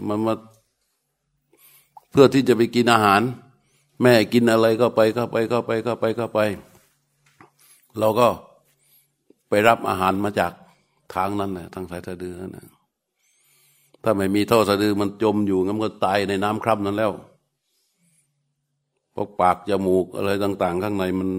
[0.10, 0.34] มันมา
[2.12, 3.22] เพื่อที่จะไปกินอาหาร
[4.04, 6.40] แม่กินอะไรก็ไปเข้าไปเข้าไปเข้าไปเข้าไป
[8.00, 8.28] เราก็
[9.50, 10.52] ไปรับอาหารมาจาก
[11.14, 12.66] ทางนั้นแหละทางสายสะดือนั่นนะ
[14.04, 17.12] ถ้าไม่มีท่อสะดือมันจมอยู่งั้นก็ตายในน้ำคร่ำนั้นแล้ว
[19.16, 21.30] พวกปากจมูกอะไรต่าง ๆ ข้างในมัน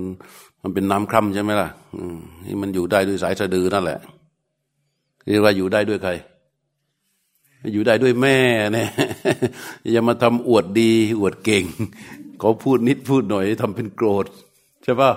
[0.62, 1.68] มันเป็นน้ำคร่ำใช่ไหมล่ะ
[2.44, 3.98] นี่มันอยู่ได้ด้วยสายสะดือนั่นแหละ
[5.26, 6.12] เรียกว่าอยู่ได้ด้วยใคร
[7.72, 8.36] อยู่ได้ด้วยแม่
[8.74, 8.88] เนี่ย
[9.92, 11.64] อย่ามาทำอวดดีอวดเก่ง
[12.38, 14.26] เขาพูดนิดพูดหน่อยทำเป็นโกรธ
[14.82, 15.10] ใช่ป่ะ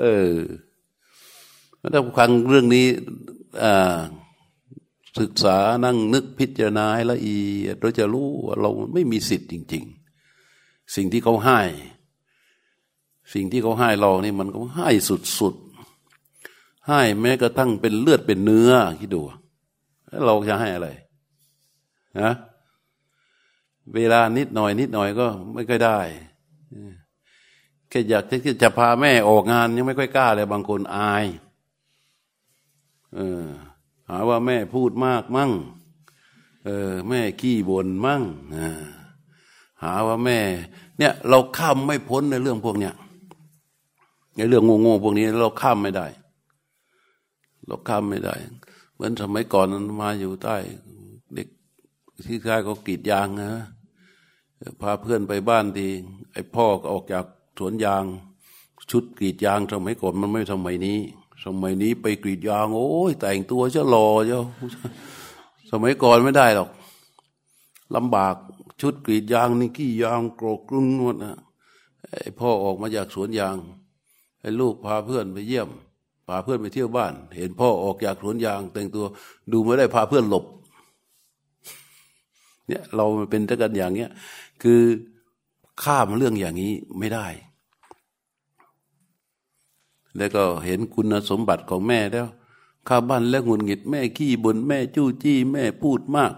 [0.00, 0.32] เออ
[1.92, 2.86] ถ้าฟังเรื่องนี้
[5.20, 9.84] ศึกษานั่งนึกพิจารณาละเอียดเราจะรู้ว่าเราไม่มีสิทธิ์จริง
[10.38, 11.60] ๆ สิ่งที่เขาให้
[13.34, 14.90] สิ่งที่เขาให้เรานี่มันก็ให้
[15.38, 19.22] สุดๆให้แม้กระทั่งเป็นเลือดเป็นเนื้อคิดดู
[20.26, 20.88] เราจะให้อะไร
[22.20, 22.32] นะ
[23.94, 25.98] เวลานิดหน่อย นิดหน่อยก็ไม่ค่อยได้
[27.88, 31.24] แค่อยากที่จะพาแม่ออกงานยังไม่ค่อยกล้าเลยบางคนอาย
[33.14, 33.44] เออ
[34.08, 35.52] หาว่าแม่พูดมากมั่ง
[36.64, 38.22] เออ แม่ขี้บ่นมั่ง
[39.82, 40.38] หาว่าแม่
[40.98, 42.94] เนี่ย เราข้ามไม่พ้นในเรื่องพวกเนี้ย
[44.36, 46.06] ในเรื่องโง่ๆพวกนี้เราข้ามไม่ได้
[47.66, 48.34] เราข้ามไม่ได้
[48.94, 49.66] เหมือนสมัยก่อน
[50.02, 50.56] มาอยู่ใต้
[51.34, 51.48] เด็ก
[52.26, 53.50] ที่ค่ายก็กรีดยางนะ
[54.80, 55.86] พาเพื่อนไปบ้านที
[56.32, 57.24] ไอ้พ่อออกจาก
[57.58, 58.04] สวนยาง
[58.90, 60.98] ชุดกรีดยางสมัยก่อนมันไม่สมัยนี้
[61.46, 64.42] สมัยนี้ไปกรีดยางโอ้ยแต่งตัวจะหล่อเจ้า
[65.70, 66.70] สมัยก่อนไม่ได้หรอก
[67.94, 68.34] ลำบาก
[68.80, 71.36] ชุดกรีดยางนี่ขี้ยางโกรกกรุ้งนวดนะ
[72.10, 73.56] ไอ้พ่อออกมาจากสวนยาง
[74.42, 75.68] อ้ลูกพาเพื่อนไปเยี่ยม
[76.26, 79.04] พาเพื่อนไปเที่ยวบ้าน เห็นพ่อออกจากสวนยาง แต่งตัว
[79.52, 80.44] ดูไม่ได้พาเพื่อนหลบ
[82.68, 84.10] เนี่ยเราเป็นตะกันอย่างเนี้ย
[84.62, 84.80] คือ
[85.84, 87.26] ข้ามเรื่องอย่างนี้ไม่ได้
[90.16, 92.26] แล้วก็เห็นคุณสมบัติของแม่แล้ว
[92.88, 96.32] ข้าบ้านแล้วหงุดหงิดแม่ขี้บนแม่จู้จี้แม่พูดมาก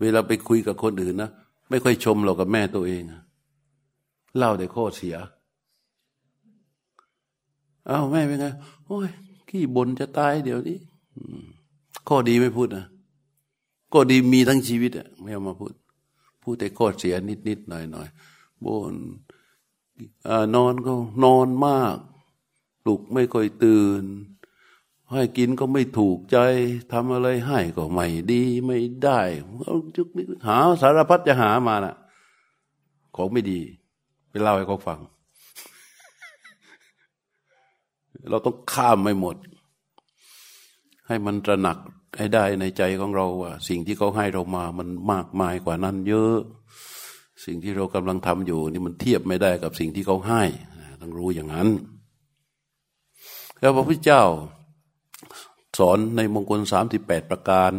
[0.00, 1.30] เวลาไปคุยกับคนอื่นนะ
[1.68, 3.02] ไม่ค่อยชมเรากับแม่ตัวเอง
[4.36, 5.16] เล่าแต่ข้อเสีย
[7.88, 8.46] อ้าวแม่เป็นไง
[8.86, 9.08] โอ้ย
[9.48, 10.78] ขี้บนจะตายเดี๋ยวนี้
[12.08, 12.86] ข้อดีไม่พูดนะ
[13.92, 15.72] ก็ดีมีทั้งชีวิตอะไม่เอามาพูด
[16.42, 18.08] พูดแต่ข้อเสียนิดนิดหน่อยหน่อย
[18.64, 18.94] บน
[20.54, 20.92] นอนก็
[21.24, 21.96] นอนมาก
[22.82, 24.02] ปลุกไม่ค่อยตื่น
[25.12, 26.38] ให้กินก็ไม่ถูกใจ
[26.92, 29.20] ทำอะไรให้ก็ไม่ดีไม่ได้
[29.96, 30.08] จุก
[30.46, 31.96] หาสารพัดจะหามานะ่ะ
[33.16, 33.60] ของไม่ดี
[34.30, 35.00] ไปเล่าให้เขาฟัง
[38.30, 39.36] เราต้องข้ามไม่หมด
[41.06, 41.78] ให้มันตระหนัก
[42.18, 46.38] ให้ได้ในใจของเราว่า สิ่งที่เขาให้เรามามันมากมายกว่านั้นเยอะ
[47.44, 50.42] สิ่งที่เรากำลังทำอยู่นี่มันเทียบไม่ได้กับสิ่งที่เขาให้
[51.00, 51.68] ต้องรู้อย่างนั้น
[53.60, 54.24] แล้วพระพุทธเจ้า
[55.78, 57.72] สอนในมงคลสามสิบแปดประการ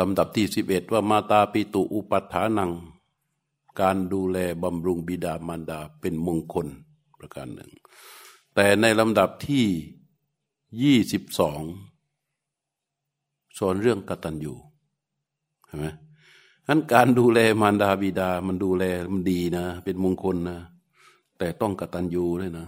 [0.00, 2.72] ลำดับที่สิบเอ็ดว่ามาตาปิตุอุปัฏฐานัง
[3.80, 6.66] การดูแลบำรุงบิดามารดาเป็นมงคล
[7.18, 7.70] ประการหนึ่ง
[8.54, 9.66] แต่ในลำดับที่
[10.82, 11.60] ยี่สิบสอง
[13.58, 14.54] สอนเรื่องกตัญญู
[15.66, 15.86] เห็นไหม
[16.70, 20.58] นั้นการดูแลมารดาบิดามันดูแลมันดีนะ เป็นมงคลนะ
[21.38, 22.66] แต่ต้องกตัญญูด้วยนะ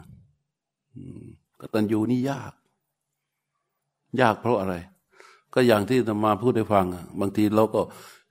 [1.61, 2.53] กตัญญูนี่ยาก
[4.21, 4.75] ยากเพราะอะไร
[5.55, 6.87] ก็อย่างที่ธรรมาพูดให้ฟัง
[7.21, 7.81] บางทีเราก็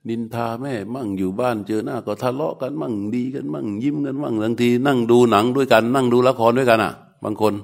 [0.08, 6.92] นินทาแม่ มั่งอยู่บ้านเจอหน้าก็ทะเลาะกันมั่งดีกันมั่งยิ้มกันมั่งบางที นั่งดูหนังด้วยกัน นั่งดูละครด้วยกันอะ
[7.24, 7.54] บางคน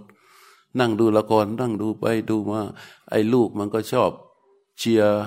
[0.79, 2.61] นั่งดูละครนั่งดูไปดูมา
[3.11, 4.11] ไอ้ลูกมันก็ชอบ
[4.79, 5.23] เชียร์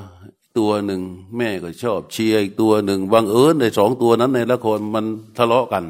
[0.58, 1.02] ตัวหนึ่ง
[1.38, 5.06] แม่ก็ชอบเชียร์อีกตัวหนึ่งบางเอิญในสองตัวนั้นในละครมัน
[5.38, 5.86] ทะเลาะกัน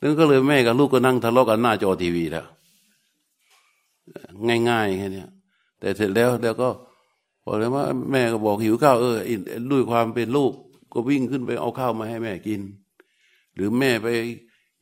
[0.00, 2.46] นั่นก็เลยแม่กับลูกก็นั่งทะเลาะกันหน้าจอทีวีแล้ว
[4.68, 5.24] ง่ายๆแค่นี้
[5.80, 6.68] แต่เสร็จแล้วแล้วก็
[7.44, 9.16] บอกเลยว่าแม่ก็บอกหิวข้าวเออ
[9.72, 10.52] ด้วยความเป็นลูก
[10.92, 12.60] ก็วิ่งขึ้นไปเอาข้าวมาให้แม่กิน
[13.54, 14.06] หรือแม่ไป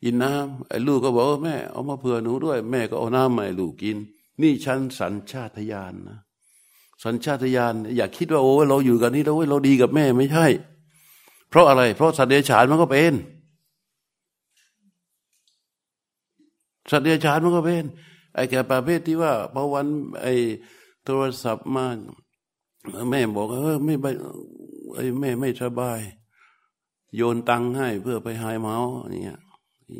[0.02, 3.96] กินน้ำไอ้ลูกก็บอกแม่เอามาเผื่อหนูด้วย แม่ก็เอาน้ำมาให้ลูกกิน
[4.42, 6.18] นี่ชั้นสัญชาตญาณนนะ
[7.04, 10.46] สัญชาตญาณอย่าคิดว่าโอ้เราอยู่กันนี่เราเราดีกับแม่ไม่ใช่
[11.48, 13.14] เพราะอะไร เพราะสัตว์เดรัจฉานมันก็เป็น
[16.90, 17.84] สัตว์เดรัจฉานมันก็เป็น
[18.34, 19.86] ไอ้แก่ประเภทที่ว่าพอวัน
[20.22, 20.32] ไอ้
[21.04, 21.84] โทรศัพท์มา
[23.10, 24.06] แม่บอกเออไม่ไป
[24.94, 26.00] ไอ้แม่ไม่สบาย
[27.16, 28.76] โยนตังให้เพื่อไปหายเมา
[29.10, 29.38] เนี่ย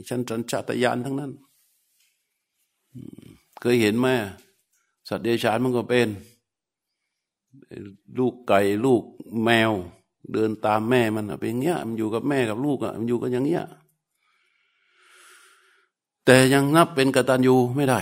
[0.09, 1.33] ฉันสัญชาตญาณทั้งนั้น
[3.61, 4.07] เคยเห็นไหม
[5.09, 6.09] สัตว์เดรัจฉานมันก็เป็น
[8.19, 9.03] ลูกไก่ลูก
[9.45, 9.73] แมว
[10.33, 13.65] เดินตามแม่มันเป็นอย่างเงี้ย มันอยู่กับแม่กับลูกอะมันอยู่กันอย่างเงี้ย
[16.25, 18.01] แต่ยังนับเป็นกตัญญูไม่ได้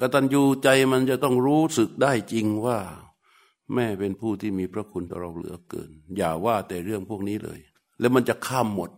[0.00, 2.78] กตัญญูใจมันจะต้องรู้สึกได้จริงว่า
[3.74, 7.60] แม่เป็นผู้ที่มีพระคุณต่อเราเหลือเกิน อย่าว่าแต่เรื่องพวกนี้เลย
[8.00, 8.90] แล้วมันจะข้ามหมด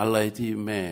[0.00, 0.82] อะไรที่แม่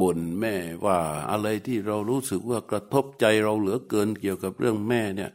[0.00, 0.98] บ่นแม่ว่า
[1.30, 5.30] อะไรที่เรารู้สึกว่ากระทบใจเราเหลือเกินเกี่ยวกับเรื่องแม่เนี่ย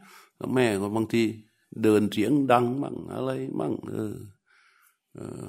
[0.55, 1.23] แม่ก็บางที
[1.83, 4.15] เดินเสียงดังมั่งอะไรมั่งเออ
[5.13, 5.45] เออ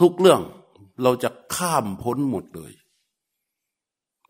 [0.00, 0.40] ทุกเรื่อง
[1.02, 2.72] เราจะข้ามพ้นหมดเลย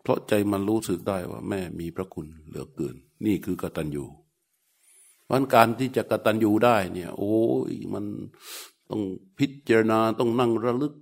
[0.01, 4.05] เพราะใจมันรู้สึกได้ว่าแม่มีพระคุณเหลือเกิน นี่คือกตัญญู
[5.29, 7.35] วันการที่จะกตัญญูได้เนี่ย โอ้
[7.71, 8.05] ยมัน
[8.89, 9.01] ต้อง
[9.37, 10.93] พิจารณาต้องนั่งระลึก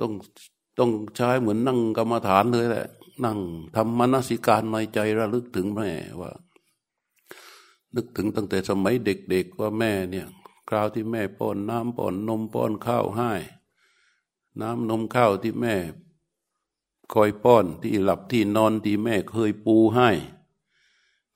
[0.00, 0.12] ต้อง
[0.78, 2.86] ต้องใช้เหมือนนั่งกรรมฐานเลยแหละ
[3.24, 3.38] นั่ง
[3.76, 6.32] ทำมนสิการในใจระลึกถึงแม่ว่า
[7.94, 10.26] นึกถึงตั้งแต่สมัยเด็กๆว่าแม่เนี่ย
[10.68, 13.32] คราวที่แม่ป้อนน้ำป้อนนมป้อนข้าวให้
[14.60, 15.76] น้ำนมข้าวที่แม่
[17.12, 20.10] คอยป้อนที่หลับที่นอนที่แม่เคยปูให้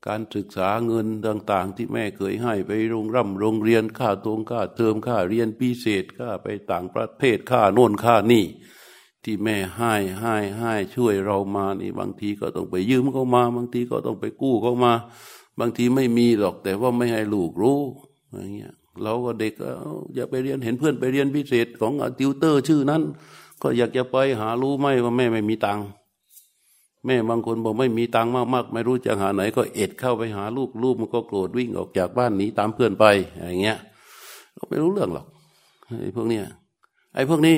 [0.07, 8.45] การศึกษาเงินต่าง ๆ ที่แม่เคยให้ไปโรงร่ำโรงเรียนค่าตรงค่าเทอมค่าเรียนพิเศษค่าไปต่างประเทศค่าโน่นค่านี่
[9.31, 14.93] ที่แม่ให้ให้ให้ช่วยเรามานี่บางทีก็ต้องไปยืมเขามา บางทีก็ต้องไปกู้เขามา
[15.61, 17.81] บางทีไม่มีหรอกแต่ว่าไม่ให้ลูกรู้
[18.33, 19.53] อย่างเงี้ยเราก็เด็ก
[20.15, 23.03] อย่าไปเรียนเห็นเพื่อนไปเรียนพิเศษของติวเตอร์ชื่อนั้น
[23.63, 25.87] ก็อยากจะไปหารู้ไหมว่าแม่ไม่มีตังค์
[27.07, 33.05] แม่บางคนบอกไม่มีตังค์มากๆ ไม่รู้จะหาไหน ก็เอ็ดเข้าไปหาลูกลูกมันก็โกรธวิ่งออกจากบ้านหนีตามเพื่อนไป
[33.49, 33.79] อย่างเงี้ย
[34.57, 35.27] ก็ไม่รู้เรื่องหรอก
[36.03, 36.45] ไอ้พวกเนี้ย
[37.15, 37.57] ไอ้พวกนี้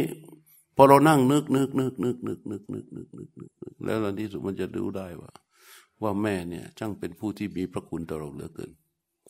[0.81, 5.31] อเรานั่งนึกนึกนึกนึกนึกนึกนึกนึกนึกนึกนึกแล้วในที่สุดมันจะดูได้ว่า
[6.03, 8.71] ว่าแม่เนี่ยช่างเป็นผู้ที่มีพระคุณต่อเราเหลือเกิน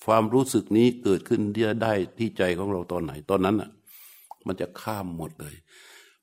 [0.07, 1.41] ความรู้สึกนี้เกิดขึ้น
[1.83, 3.71] ได้ที่ใจของเราตอนไหนตอนนั้นอะ
[4.47, 5.55] มันจะข้ามหมดเลย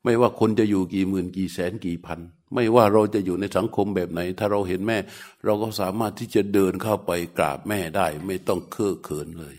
[0.04, 2.20] ไม่ว่าคนจะอยู่กี่หมื่นกี่แสนกี่พัน
[2.54, 4.98] ไม่ว่าเราจะอยู่ในสังคมแบบไหน ถ้าเราเห็นแม่
[5.46, 9.56] เราก็สามารถที่จะเดินเข้าไปกราบแม่ได้ ไม่ต้องเคอะเขินเลย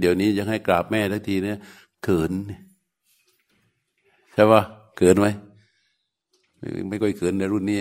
[0.00, 1.58] เดี๋ยวนี้ยังให้กราบแม่ทักทีเนี่ย
[2.02, 2.32] เขิน
[4.34, 4.62] ใช่ปะ
[4.96, 5.26] เขินไหม
[6.58, 7.80] ไม่ไม่ค่อยเขินในรุ่นนี้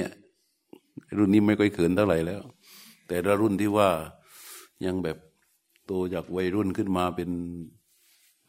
[1.17, 2.41] รุ่นนี้ไม่ค่อยเขินเท่าไหร่แล้ว
[3.07, 3.89] แต่ละรุ่นที่ว่า
[4.85, 5.17] ยังแบบ
[5.85, 7.29] โตจากวัยรุ่นขึ้นมาเป็น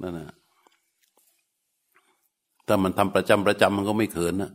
[0.02, 0.30] นั่นนะ
[2.66, 4.50] ถ้ามันทำประจำประจำมันก็ไม่เขินนะ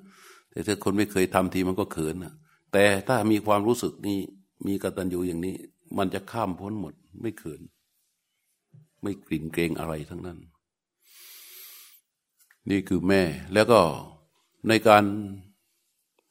[0.51, 2.33] แต่ถ้าคนไม่เคยทำทีมันก็เขินนะ
[2.73, 4.19] แต่ถ้ามีความรู้สึกนี้
[4.67, 5.55] มีกตัญญูอย่างนี้
[5.97, 7.61] มันจะข้ามพ้นหมด ไม่เขิน
[9.03, 10.37] ไม่กลิ่นเกรงอะไรทั้งนั้น
[12.69, 13.21] นี่คือแม่
[13.53, 13.79] แล้วก็
[14.67, 15.03] ในการ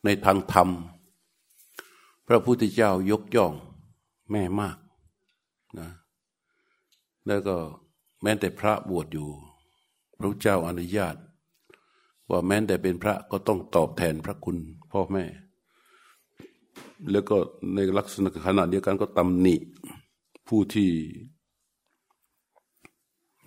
[0.04, 0.68] ในทางธรรม
[2.28, 3.52] พระพุทธเจ้ายกย่อง
[4.30, 4.76] แม่มาก
[5.78, 5.88] นะ
[7.26, 7.56] แล้วก็
[8.22, 9.28] แม้แต่พระบวชอยู่
[10.18, 11.16] พระเจ้าอนุญาต
[12.30, 14.56] ว่าแม้แต่เป็นพระก็ต้องตอบแทนพระคุณ
[14.92, 15.24] พ่อแม่
[17.10, 17.36] แล้วก็
[17.74, 19.56] ในลักษณะขณะเดียวกันก็ตำหนิ
[20.48, 20.90] ผู้ที่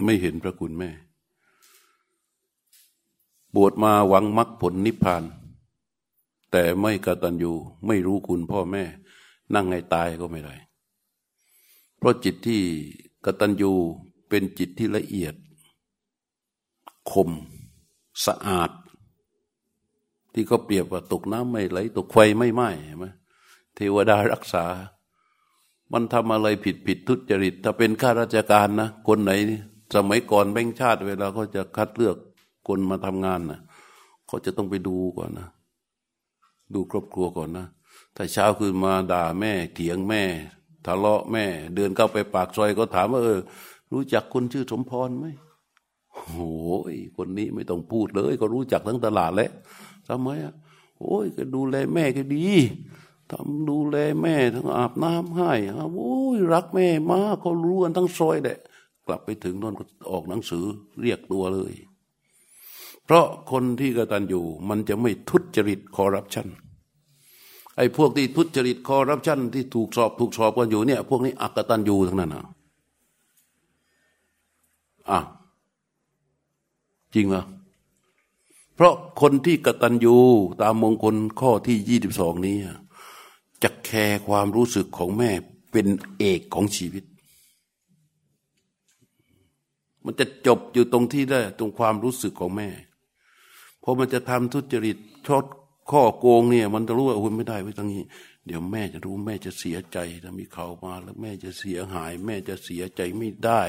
[0.04, 0.90] ไม่เห็นพระคุณแม่
[3.56, 5.24] บวชมาหวังมรรคผลนิพพาน
[6.52, 7.54] แต่ไม่กตัญญู
[7.88, 8.84] ไม่รู้คุณพ่อแม่
[9.54, 10.56] นั่งไงตายก็ไม่ได้
[11.98, 12.62] เพราะจิตที่
[13.26, 13.72] กตัญญู
[14.30, 15.36] เป็นจิตที่ละเอียด
[17.12, 17.30] คม
[18.26, 18.72] สะอาด
[20.34, 23.06] ที่เขาเปรียบว่าตกน้ำไม่ไหล ตกไฟไม่ไหม้ใช่ไหม
[23.76, 24.66] เทวดารักษา
[25.92, 29.32] มันทำอะไรผิดผิดทุจริต ถ้าเป็นข้าราชการนะ คนไหน
[29.96, 32.18] สมัยก่อนแบ่งชาติเวลาเขาจะคัดเลือก
[32.68, 33.60] คนมาทำงานนะ
[34.28, 35.48] เขาจะต้องไปดูก่อนนะ
[36.74, 37.68] ดูครอบครัวก่อนนะ
[38.16, 40.24] ถ้าเช้าคืนมาด่าแม่ เถียงแม่
[40.86, 41.46] ทะเลาะแม่
[41.76, 43.40] เดินเข้าไปปากซอยก็ถามว่าเออ
[43.92, 45.26] รู้จักคนชื่อสมพรไหม
[46.26, 46.52] โอ้
[46.94, 49.52] ยคนนี้ไม่ต้องพูดเลย ก็รู้จักทั้งตลาดแล้ว
[50.08, 50.54] ทำไมอะ
[51.00, 52.48] โอ้ยก็ดูแลแม่ก็ดี
[53.32, 55.52] ทำดูแลแม่ทั้งอาบน้ำให้
[55.96, 58.60] โอ้ยรักแม่มากเขารู้กันทั้งซอยแหละ
[59.08, 60.66] กลับไปถึงนอนก็ออกหนังสือ
[61.02, 61.74] เรียกตัวเลย
[63.06, 66.48] เพราะคนที่กระตัญญูมันจะไม่ทุจริตคอร์รัปชัน
[67.78, 72.46] ไอ้พวกที่ทุจริตคอร์รัปชันที่ถูกสอบถูกสอบกันอยู่เนี่ย พวกนี้อักตัญญูทั้งนั้นอะ
[75.12, 75.20] อะ
[77.14, 77.44] จริงเหรอ
[78.76, 80.16] เพราะคนที่กตัญญู
[80.62, 82.58] ตามมงคลข้อที่ยี่สิบสองนี้
[83.64, 85.32] จะแคร์ความรู้สึกของแม่
[85.72, 85.88] เป็น
[86.18, 87.04] เอกของชีวิต
[90.04, 92.70] มันจะจบอยู่ตรงที่ได้ตรงความรู้สึกของแม่
[93.84, 95.46] พอมันจะทำทุจริตชด
[95.92, 98.04] ข้อโกงเนี่ย มันจะรู้ว่าโอ้ยไม่ได้ไว้ตรงนี้
[98.46, 103.62] เดี๋ยวแม่จะรู้แม่จะเสียใจถ้ามีเขามาแล้วแม่จะเสียหาย แม่จะเสียใจไม่ได้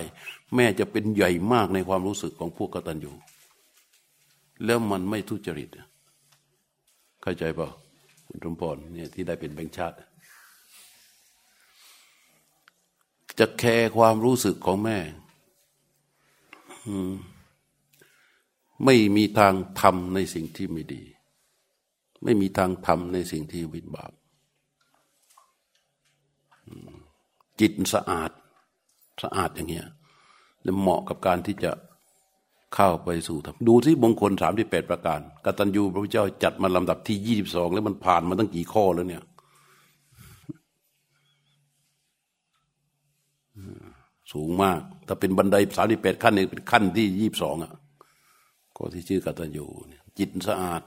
[0.55, 3.13] แม่จะเป็นใหญ่มากในความรู้สึกของพวกกตัญญู
[4.65, 5.69] แล้วมันไม่ทุจริต
[7.23, 7.69] เข้าใจเปล่า
[8.27, 9.97] คุณสมพรเนี่ยที่ได้เป็นแบงค์ชาติ
[13.39, 14.99] จะแคร์ความรู้สึกของแม่
[16.87, 17.13] อืม
[18.85, 21.03] ไม่มีทางทำในสิ่งที่ไม่ดี
[22.25, 24.13] ไม่มีทางทำในสิ่งที่วิบาป
[27.61, 28.31] จิตสะอาด
[29.23, 29.89] สะอาดอย่างเงี้ย
[30.63, 31.71] และเหมาะกับการที่จะ
[32.75, 39.23] เข้าไปสู่ธรรมดูที่มงคลสามที่แปดประการกตัญญูพระพุทธเจ้าจัดมาลำดับที่ยี่สิบสองแล้วมันผ่านมาตั้งกี่ข้อแล้วเนี่ย
[44.33, 47.73] สูงมาก ถ้าเป็นบันไดสามที่แปดขั้นเนี่ยเป็นขั้นที่ยี่สิบสองอะ
[48.77, 49.67] ก็ที่ชื่อกตัญญู
[50.19, 50.83] จิตสะอาด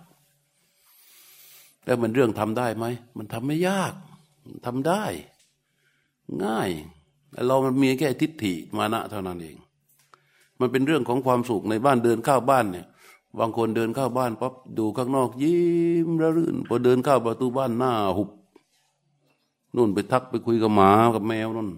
[1.85, 2.85] แล้วมันเรื่องทำได้ไหม
[3.17, 3.93] มันทำไม่ยาก
[4.65, 5.03] ทำได้
[6.45, 6.69] ง่าย
[7.47, 9.57] เรามันมีแค่ทิฏฐิมานะเท่านั้นเอง
[10.59, 12.87] มันเป็นเรื่องของความสุขในบ้านเดินเข้าบ้านเนี่ย
[13.39, 15.61] บางคนเดินเข้าบ้านปั๊บดูข้างนอกยิ้
[16.07, 18.29] มระรื่นพอเดินเข้าประตูบ้านหน้าหุบ
[19.75, 21.69] นู่นไปทักไปคุยกับหมากับแมวนั่น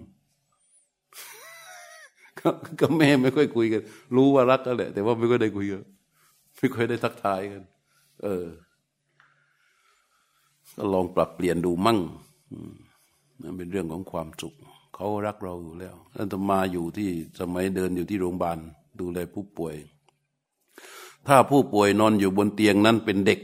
[2.80, 3.82] ก็แม่ไม่ค่อยคุยกัน
[4.16, 5.82] รู้ว่ารักกันแหละ แต่ว่าไม่ค่อยได้คุยกัน
[6.60, 7.64] ไม่เคยได้ทักทายกัน
[8.22, 8.44] เออ
[10.76, 11.98] ก็ลองปรับเปลี่ยนดูมั่ง
[13.42, 14.54] นั่นเป็นเรื่องของความสุข
[14.94, 18.58] เขารักเราอยู่แล้วท่านตมาอยู่ที่สมัยเดินอยู่ที่โรงพยาบาล
[19.00, 19.74] ดูแลผู้ป่วย
[21.26, 23.40] ถ้าผู้ป่วยนอนอยู่บนเตียงนั้นเป็นเด็ก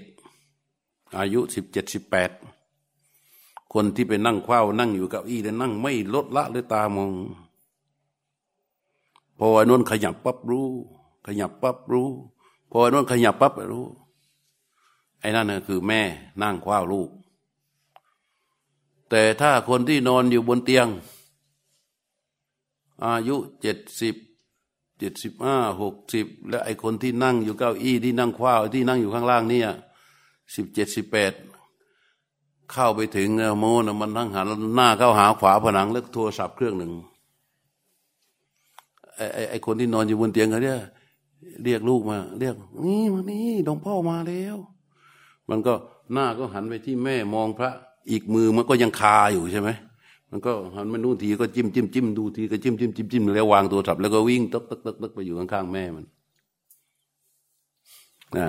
[1.16, 2.30] อายุสิบเจ็ดสิบแปด
[3.72, 7.10] คนที่ไปนั่งคว้านั่งอยู่กับอี้แล้วนั่งไม่ลดละเลยตามอง
[9.38, 10.68] พอไอ้นนขยับปั๊บรู้
[11.26, 12.08] ขยับปั๊บรู้
[12.70, 13.86] พอนั้นขยับปั๊บรู้
[15.20, 16.00] ไอ้นั่นคือแม่
[16.42, 17.10] นั่งคว้าลูก
[19.10, 20.88] แต่ถ้าคนที่นอนอยู่บนเตียง
[23.04, 24.14] อายุเจ็ดสิบ
[24.98, 29.68] เจ็ดสิบห้าหกสิบและไอ้คนที่นั่งอยู่เก้าอี้ที่นั่งคว้าที่นั่งอยู่ข้างล่างเนี่ย
[30.54, 31.32] สิบเจ็ดสิบแปด
[32.70, 34.46] เข้าไปถึงโมนะมันทั้งหัน
[34.76, 36.92] หน้าเข้าหาขวาผนังแล้วโทรศัพท์เครื่องหนึ่ง
[39.16, 40.78] ไอ้ไอ้คนที่นอนอยู่บนเตียงเขาเนี่ย
[41.64, 44.56] เรียกลูกมา เรียกนี่มานี่หลวงพ่อมาแล้ว
[45.50, 45.74] มันก็
[46.12, 47.70] หน้าก็หันไปที่แม่มองพระ
[48.10, 49.68] อีกมือมันก็ยังคาอยู่ใช่ไหม
[50.30, 56.04] มันก็หันมาดูทีก็จิ้มจิ้มจิ้มดูทีก็จิ้มจิ้มจิ้มจิ้มแล้ววางตัวสับแล้วก็วิ่งตึกตึกตึกตึกไปอยู่ข้างๆแม่มัน
[58.36, 58.46] นะ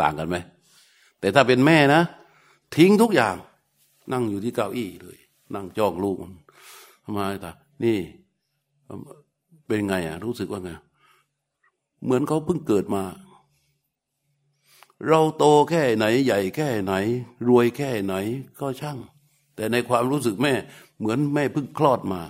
[0.00, 0.36] ต่างกันไหม
[1.20, 2.02] แต่ถ้าเป็นแม่นะ
[2.76, 3.36] ทิ้งทุกอย่าง
[4.12, 5.18] นั่งอยู่ที่เก้าอี้เลย
[5.54, 6.32] นั่งจ้องลูกมัน
[7.04, 7.52] ทำไมตา
[7.84, 7.98] นี่
[9.66, 10.70] เป็นไงอะ รู้สึกว่าไง
[12.04, 13.04] เหมือนเขาเพิ่งเกิดมา
[15.08, 16.92] เราโตแค่ไหนใหญ่แค่ไหน
[17.48, 18.14] รวยแค่ไหน
[18.60, 18.98] ก็ช่าง
[19.56, 20.54] แต่ในความรู้สึกแม่
[20.98, 22.22] เหมือนแม่เพิ่งคลอดมา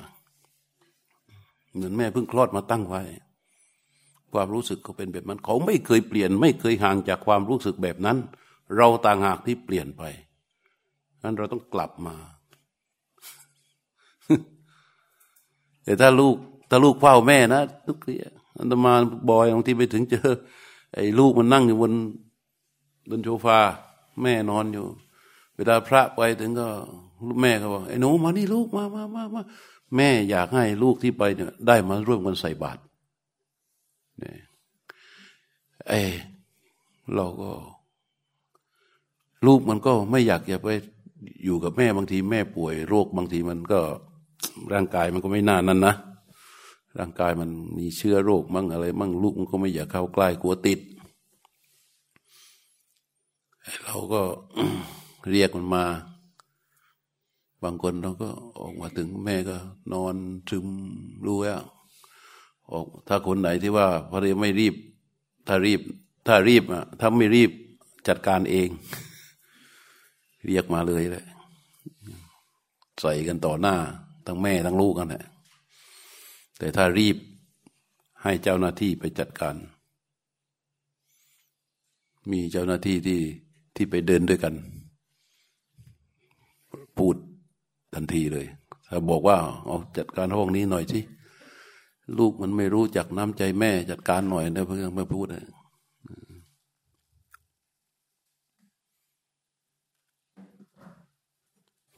[1.74, 3.02] เหมือนแม่เพิ่งคลอดมาตั้งไว้
[4.32, 8.18] ความรู้สึกเขาเป็นแบบนั้น เขาไม่เคยเปลี่ยน ไม่เคยห่างจากความรู้สึกแบบนั้น
[8.76, 10.02] เราต่างหากที่เปลี่ยนไป
[11.22, 12.16] นั้นเราต้องกลับมา
[15.84, 16.36] แต่ถ้าลูก
[16.70, 18.14] ถ้าลูกเฝ้าแม่นะทุกที
[18.58, 18.92] อันตมา
[19.28, 20.28] บอยบางทีไปถึงเจอ
[20.94, 21.92] ไอ้ลูกมันนั่งอยู่บน
[23.10, 23.58] บนโซฟา
[24.22, 24.86] แม่นอนอยู่
[25.56, 26.68] เวลาพระไปถึงก็
[27.40, 29.42] แม่ก็บอกไอ้หนูมานี่ลูกมามามามา
[29.96, 32.80] แม่อยากให้ลูกที่ไปเนี่ย ได้มาร่วมกันใส่บาตร
[34.18, 34.36] เนี่ย
[35.88, 36.00] ไอ้
[37.14, 37.50] เราก็
[39.46, 40.68] ลูกมันก็ไม่อยากจะไป
[41.44, 43.80] อยู่กับแม่บางทีแม่ป่วยโรคบางทีมันก็
[44.72, 45.94] ร่างกายมันก็ไม่น่านั้นนะ
[46.98, 50.80] ร่างกายมันมีเชื้อโรคมั่งอะไร มั่งลูกมันก็ไม่อยากเข้าใกล้กลัวติด
[53.84, 54.20] เราก็
[55.30, 55.84] เรียกมันมา
[57.62, 58.28] บางคนเราก็
[58.60, 59.56] ออกมาถึงแม่ก็
[59.92, 60.14] นอน
[60.50, 60.66] ซึม
[61.26, 61.62] รู้แล้ว
[62.72, 64.74] ออกถ้าคนไหนที่ว่าพอดีไม่รีบ
[65.46, 65.80] ถ้ารีบ
[66.26, 67.50] ถ้ารีบอะถ้าไม่รีบ
[68.08, 68.68] จัดการเอง
[70.46, 71.24] เรียกมาเลยเลย
[73.00, 73.76] ใส่กันต่อหน้า
[74.26, 75.24] ทั้งแม่ทั้งลูกกันแหละ
[76.62, 77.16] แต่ถ้ารีบ
[78.22, 79.54] ให้เจ้าหน้าที่ไปจัดการ
[82.30, 83.20] มีเจ้าหน้าที่ที่
[83.76, 84.54] ที่ไปเดินด้วยกัน
[86.98, 87.16] พูด
[87.94, 88.46] ทันทีเลย
[88.88, 89.36] ถ้าบอกว่า
[89.66, 91.00] เอาจัดการห้องนี้หน่อยสิ
[92.18, 95.44] ลูกมันไม่รู้จักน้ำใจแม่จัดการหน่อยนะเพื่อนมาพูดนะ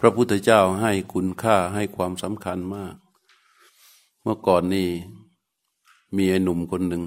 [0.01, 2.95] พระพุทธเจ้าให้คุณค่าให้ความสำคัญมาก
[4.27, 4.89] เมื่อก่อนนี่
[6.17, 7.05] มีไอ้หนุ่มคนหนึ่ง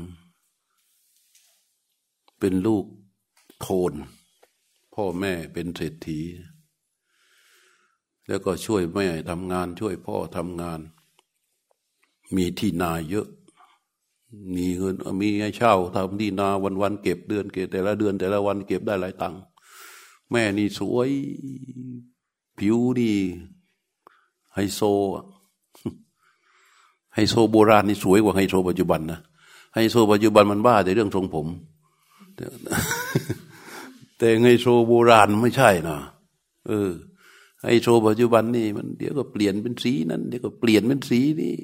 [2.40, 2.86] เป็นลูก
[3.62, 3.94] โทน
[4.94, 6.20] พ่อแม่เป็นเศรษฐี
[8.28, 10.80] แล้วก็ช่วยแม่ทำงาน ช่วยพ่อทำงาน
[12.36, 13.28] มีที่นาเยอะ
[14.56, 19.42] มีเงินมีให้เช่าทำที่นาวันวันเก็บเดือนเก็บแต่ละเดือน แต่ละวันเก็บได้หลายตังค์
[20.32, 21.10] แม่นี่สวย
[22.58, 23.18] ผิวนี่
[24.54, 24.82] ไฮโซ
[27.18, 29.20] ไฮโซโบราณนี่สวยกว่าไฮโซปัจจุบันนะ
[29.74, 31.48] ไฮโซปัจจุบันมันบ้าแต่เรื่องทรงผม
[34.18, 35.98] แต่ไฮโซโบราณไม่ใช่นะ
[36.68, 36.92] เออ
[37.64, 41.56] ไฮโซปัจจุบันนี่มันเดี๋ยวก็เปลี่ยนเป็นสีนั้นเดี๋ยวก็เปลี่ยนเป็นสีนี่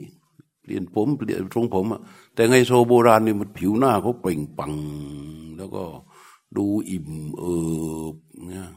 [0.61, 2.01] เปลี่ยนผมเปลี่ยนทรงผมอะ
[2.35, 4.73] แต่ไฮโซโบราณนี่มันผิวหน้าเขาเปล่งปลั่ง
[5.57, 5.83] แล้วก็
[6.57, 7.07] ดูอิ่ม
[7.39, 7.43] เอ
[7.99, 8.03] อ
[8.47, 8.67] เนี่ย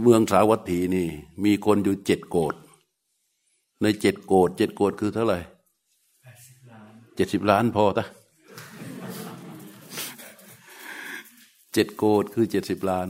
[0.00, 1.06] เมืองสาวัตถีนี่
[1.44, 2.54] มีคนอยู่เจ็ดโกด
[3.84, 5.38] ในเจ็ดโกดเจ็ดโกดคือเท่าไหร่
[7.16, 8.04] เจ็ดสิบล้านพอตะ
[11.72, 13.08] เจ็ดโกดคือเจ็ดสิบล้าน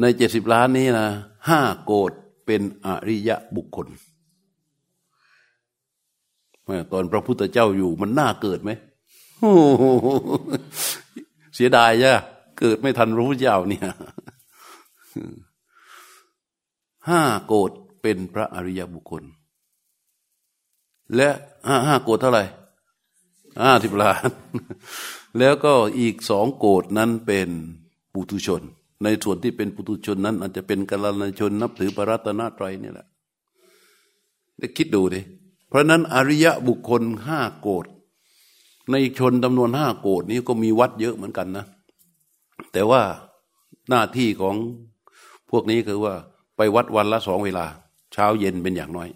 [0.00, 1.08] ในเจ็ดสิบล้านนี้นะ
[1.48, 2.12] ห้าโกด
[2.46, 3.88] เป็นอริยะบุคคล
[6.92, 8.70] ตอนพระพุทธเจ้าอยู่มันน่าเกิดไหม
[11.54, 12.12] เสียดายจ้ะ
[12.60, 13.86] เกิดไม่ทันพระพุทธเจ้าเนี่ย
[17.08, 17.70] ห้าโกด
[18.02, 19.22] เป็นพระอริยบุคคล
[21.16, 21.28] และ
[21.66, 22.44] ห้าห้าโกดเท่าไหร่
[23.62, 24.22] ห้าสิบล้าน
[25.38, 27.48] แล้วก็อีกสองโกดนั้นเป็น
[28.12, 28.62] ปุถุชน
[29.02, 33.06] ในส่วนที่เป็นปุถุชนนั้น อาจจะเป็นกัลยาณชนนับถือพระรัตนตรัยนี่แหละ
[34.58, 35.20] ได้คิดดูดิ
[35.68, 37.86] เพราะนั้นอริยบุคคลห้าโกด
[38.90, 41.64] ในชนจำนวนห้าโกดนี้ก็มีวัดเยอะเหมือนกันนะ
[42.72, 43.02] แต่ว่า
[43.88, 44.56] หน้าที่ของ
[45.50, 46.14] พวกนี้คือว่า
[46.56, 47.66] ไปวัดวันละสองเวลา
[48.12, 49.08] เช้าเย็นเป็นอย่างน้อย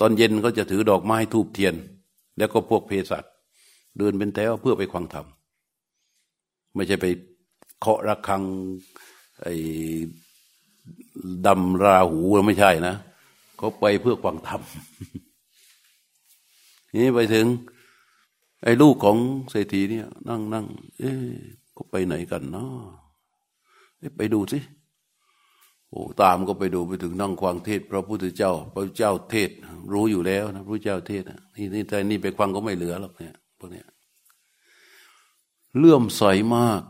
[0.00, 1.74] ตอนเย็นก็จะถือดอกไม้ทูบเทียน
[2.38, 3.24] แล้วก็พวกเภสัช
[3.98, 5.26] เดินเป็นแถวเพื่อไปควังธรรม
[6.74, 7.06] ไม่ใช่ไป
[7.78, 8.42] เคาะระฆัง
[9.42, 9.54] ไอ้
[11.46, 12.94] ดำราหูไม่ใช่นะ
[13.56, 14.60] เขาไปเพื่อควังธรรม
[16.94, 17.46] นี่ไปถึง
[18.62, 19.16] ไอ้ลูกของ
[19.50, 20.66] เศรษฐีเนี่ย นั่งนั่ง
[20.98, 21.32] เอ๊ะ
[21.72, 24.58] เขาไปไหนกันเนาะไปดูสิ
[25.92, 29.50] โอ้ตามก็ไปดูไปถึงนั่งควางเทศ พระพุทธเจ้า พระเจ้าเทศ
[29.92, 31.22] รู้อยู่แล้วนะพระเจ้าเทศ
[31.56, 33.86] นี่นี่ใจนี่ไปฟังก็ไม่เหลือหรอกเนี่ยพวกเนี้ย
[35.78, 36.22] เลื่อมใส
[36.54, 36.82] มาก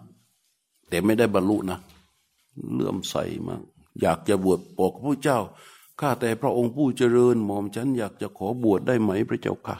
[0.88, 1.78] แต่ไม่ได้บรรลุนะ
[2.74, 3.16] เลื่อมใส
[3.48, 3.62] มาก
[4.00, 5.38] อยากจะบวชบอกพระเจ้า
[6.00, 9.76] ข้าแต่พระองค์ผู้เจริญหม่อมฉันอยากจะขอบวชได้ไหมพระเจ้าค่ะ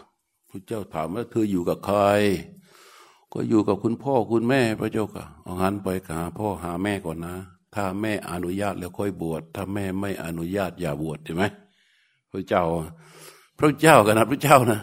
[0.51, 1.99] พระเจ้าถามว่าเธออยู่กับใคร
[3.33, 7.35] ก็อยู่กับคุณพ่อคุณแม่พระเจ้าค่ะเอางั้นไปหาพ่อหาแม่ก่อนนะ
[7.75, 11.45] ถ้าแม่อนุญาตแล้วค่อยบวช ถ้าแม่ไม่อนุญาตอย่าบวชใช่ไหม
[12.31, 12.65] พระเจ้า
[13.59, 14.81] พระเจ้ากันนะพระเจ้านะ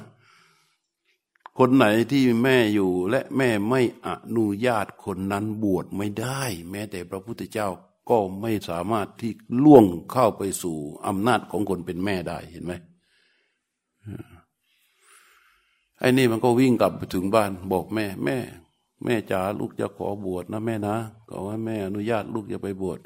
[1.58, 7.68] คนไหนที่แม่อยู่และแม่ไม่อนุญาตคนนั้นบวชไม่ได้ แม้แต่พระพุทธเจ้า
[8.10, 9.32] ก็ไม่สามารถที่
[9.64, 10.78] ล่วงเข้าไปสู่
[11.08, 12.74] อำนาจของคนเป็นแม่ได้เห็นไหม
[16.00, 18.38] ไอ้นี่มันก็วิ่งกลับไปถึงบ้านบอกแม่แม่
[19.04, 20.98] แม่จ๋าลูกจะขอบวชนะแม่นะ
[21.30, 23.00] ก็ว่าแม่อนุญาตลูกจะไปบวช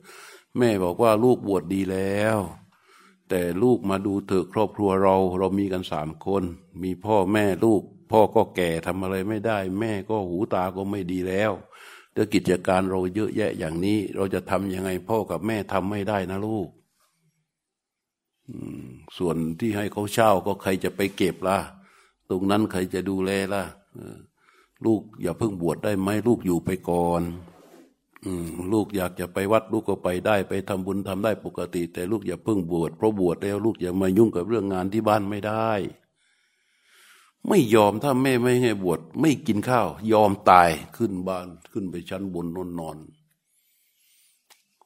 [0.57, 2.37] แม่บอกว่าลูกบวชดีแล้ว
[3.29, 6.43] แต่ลูกมาดูเถอะครอบครัวเราเรามีกันสามคน
[6.83, 7.81] มีพ่อแม่ลูก
[8.11, 11.51] พ่อก็แก่ทำอะไรไม่ได้ แม่ก็หูตาก็ไม่ดีแล้ว
[12.13, 16.69] เดี๋ยวกิจการเราเยอะแยะอย่างนี้ เราจะทำยังไงพ่อกับแม่ทำไม่ได้นะลูก
[19.17, 21.59] ส่วนที่ให้เขาเช่าก็ใครจะไปเก็บล่ะ
[22.29, 23.63] ตรงนั้นใครจะดูแลล่ะ
[24.85, 27.21] ลูกอย่าเพิ่งบวชได้ไหมลูกอยู่ไปก่อน
[28.25, 28.27] อ
[28.73, 35.71] ลูกอยากจะไปวัดลูกก็ไปได้ ไปทำบุญทำได้ปกติ แต่ลูกอย่าเพิ่งบวชเพราะบวชแล้วลูกอย่ามายุ่งกับเรื่องงานที่บ้านไม่ได้
[37.47, 42.97] ไม่ยอมถ้าแม่ไม่ให้บวชไม่กินข้าว ยอมตายขึ้นบ้านขึ้นไปชั้นบนนอนนอน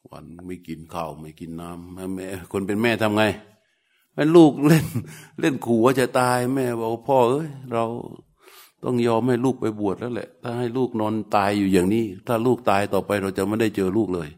[0.10, 3.24] วันไม่กินข้าวไม่กินน้ำแม่คนเป็นแม่ทำไง
[4.14, 4.88] แม่ลูกเล่น
[5.40, 7.86] เล่นขู่ว่าจะตายแม่บอกพ่อเอ้ยเรา
[8.84, 14.30] ต้องยอมให้ลูกไปบวชแล้วแหละ ถ้าให้ลูกนอนตายอยู่อย่างนี้ ถ้าลูกตายต่อไปเราจะไม่ได้เจอลูกเลย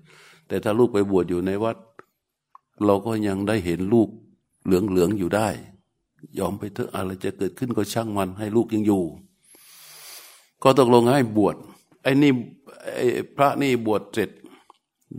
[0.47, 1.77] แต่ถ้าลูกไปบวชอยู่ในวัด
[2.85, 4.09] เราก็ยังได้เห็นลูก
[4.65, 5.47] เหลืองเหลืองอยู่ได้
[6.39, 9.03] ยอมไปเถอะอะไรจะเกิดขึ้นก็ช่างมันให้ลูกยังอยู่
[10.63, 11.55] ก็ตกลงให้บวช
[12.03, 12.31] ไอ้นี่
[12.95, 14.29] ไอ้พระนี่บวชเสร็จ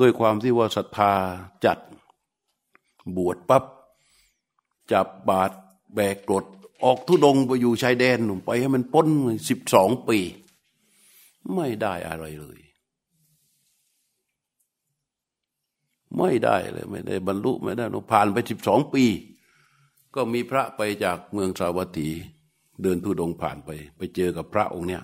[0.01, 1.13] ด้วยความที่ว่าศรัทธา
[1.65, 1.79] จัด
[3.17, 3.65] บวชปับ๊บ
[4.93, 5.55] จับบาตร
[5.95, 6.45] แบกกรด
[6.85, 9.07] ออกทุดงไปอยู่ชายแดนหนุ่มไปให้มันพ้น
[9.49, 10.19] สิบสองปี
[11.55, 12.59] ไม่ได้อะไรเลย
[16.17, 19.05] ไม่ได้เลยไม่ได้บรรลุไม่ได้ผ่านไปสิบสองปี
[20.15, 22.09] ก็มีพระไปจากเมืองสาวัตถี
[22.83, 25.03] เดินทุดงผ่านไป ไปเจอกับพระองค์เนี้ย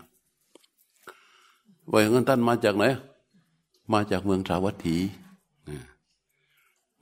[1.90, 2.84] ว่าอย่างนั้นท่านมาจากไหน
[3.92, 4.96] มาจากเมืองสาวัตถี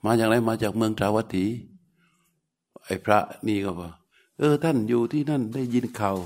[0.05, 1.45] มาจากไหนมาจากเมืองสาวัตถี
[2.83, 3.91] ไอ้พระนี่ก็บอก
[4.37, 6.17] เออท่านอยู่ที่นั่นได้ยินข่าว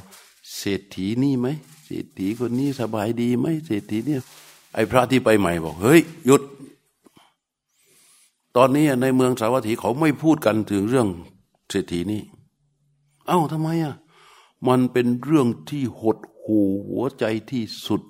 [0.58, 1.48] เศรษฐีนี่ไหม
[1.86, 4.22] เศรษฐีคนนี้สบายดีไหมเศรษฐีเนี่ย
[4.74, 6.42] ไอ้พระที่ไปใหม่บอก เฮ้ยหยุด
[8.56, 11.08] ตอนนี้ในเมืองสาวัตถีเขาไม่พูดกันถึงเรื่อง
[11.70, 12.22] เศรษฐีนี่
[13.28, 13.96] เอ้าทำไมอะ
[14.68, 16.58] มันเป็นเรื่องที่หดหู
[16.88, 18.02] หัวใจที่สุด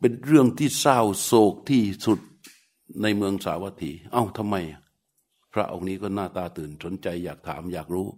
[0.00, 2.18] เป็นเรื่องที่เศร้าโศกที่สุด
[3.02, 4.80] ในเมืองสาวัตถี เอ้าทำไมอะ
[5.54, 8.08] พระองค์นี้ก็หน้าตาตื่นสนใจอยากถามอยากรู้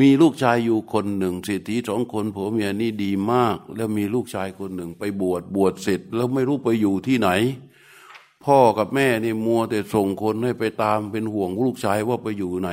[0.00, 7.28] มีลูกชายอยู่คนหนึ่งเศรษฐีสองคนผัวเมียนี่ดีมาก แล้วมีลูกชายคนหนึ่งไปบวชบวชเสร็จ แล้วไม่รู้ไปอยู่ที่ไหน
[8.44, 12.70] พ่อกับแม่นี่มัวแต่ส่งคนให้ไปตามเป็นห่วงลูกชายว่าไปอยู่ไหน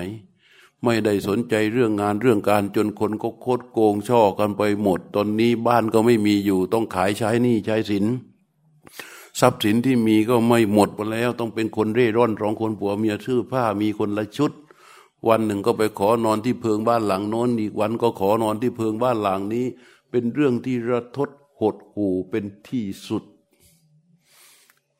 [0.84, 8.06] ไม่ได้สนใจเรื่องงานเรื่องการจนคนก็โคตรโกงช่อกันไปหมด ตอนนี้บ้านก็ไม่มีอยู่ต้องขายใช้หนี้ใช้สิน
[9.40, 14.52] ทรัพย์สินที่มีก็ไม่หมดไปแล้ว ต้องเป็นคนเร่ร่อนสองคนผัวเมียชื่อผ้ามีคนละชุด
[15.28, 19.66] วันหนึ่งก็ไปขอนอนที่เพิงบ้านหลังโน้นอีกวันก็ขอนอนที่เพิงบ้านหลังนี้
[20.10, 21.30] เป็นเรื่องที่ระทด
[21.60, 23.24] หดหูเป็นที่สุด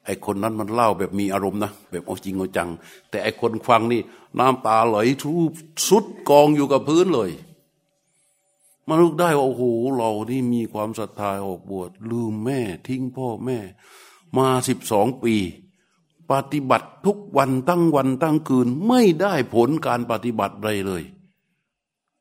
[0.06, 2.70] ไอคนนั้นมันเล่าแบบมีอารมณ์นะแบบเอาจริงเอาจัง
[3.10, 4.02] แต่ไอคนฟังนี่
[4.40, 5.52] น้ำตาไหลทุบ
[5.88, 7.32] สุดกองอยู่กับพื้นเลย
[8.88, 9.64] มาลุกได้ว่าโอ้โห
[9.98, 13.60] เรานี่มีความศรัทธาออกบวชลืมแม่ทิ้งพ่อแม่
[14.38, 15.36] มาสิบสองปี
[16.32, 21.04] ปฏิบัติทุกวันตั้งวันตั้งคืน ไม่ได้ผลการปฏิบัติใดเลย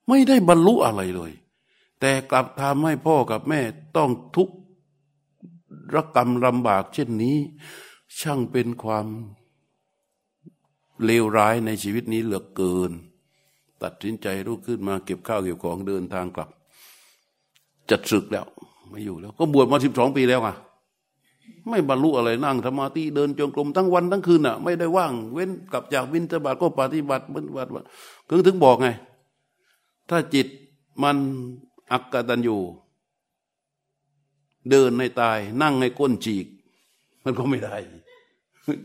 [0.08, 1.32] ไม่ได้บรรลุอะไรเลย
[2.00, 3.60] แต่กลับทำให้พ่อกับแม่
[3.96, 4.56] ต้องทุกข์
[5.94, 7.36] รกรรมลำบากเช่นนี้
[8.20, 9.06] ช่างเป็นความ
[11.04, 12.92] เลวร้ายในชีวิตนี้เหลือเกิน
[13.82, 16.48] ตัดสินใจลุกขึ้นมาเก็บข้าวเก็บของเดินทางกลับ
[17.90, 18.46] จะศึกแล้ว
[18.90, 20.54] ไม่อยู่แล้ว ก็บวชมาสิบสองปีแล้วอะ
[21.68, 27.70] ไม่บรรลุอะไรนั่งธรรมาที่เดินจงกรมทั้งวันทั้งคืนอะ ไม่ได้ว่าง เว้นกลับจากวินทบาทก็ปฏิบัติปฏิบัติ
[28.28, 28.88] ถึงถึงบอกไง
[30.10, 30.46] ถ้าจิต
[31.02, 31.16] มัน
[31.92, 32.60] อักตันอยู่
[34.70, 36.46] เดินในตาย นั่งในก้นจีก
[37.24, 37.76] มันก็ไม่ได้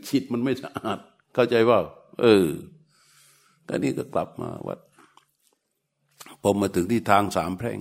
[0.08, 0.98] จิตมันไม่สะอาด
[1.34, 1.78] เข้าใจว่า
[2.20, 2.46] เออ
[3.64, 4.78] แต่นี้ก็กลับมาวัด
[6.42, 7.78] พอมาถึงที่ทางสามแพร่ง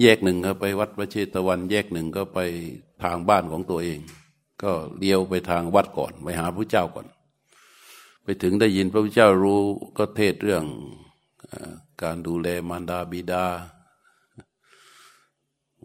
[0.00, 2.38] แยกหนึ่งก็ไปวัดพระเชตวัน แยกหนึ่งก็ไป
[3.02, 4.00] ทางบ้านของตัวเอง
[4.62, 7.06] ก็เลี้ยวไปทางวัดก่อน ไปหาพระเจ้าก่อน
[8.22, 9.60] ไปถึงได้ยินพระพุทธเจ้ารู้
[9.96, 10.64] ก็เทศเรื่อง
[12.02, 13.46] การดูแลมารดาบิดา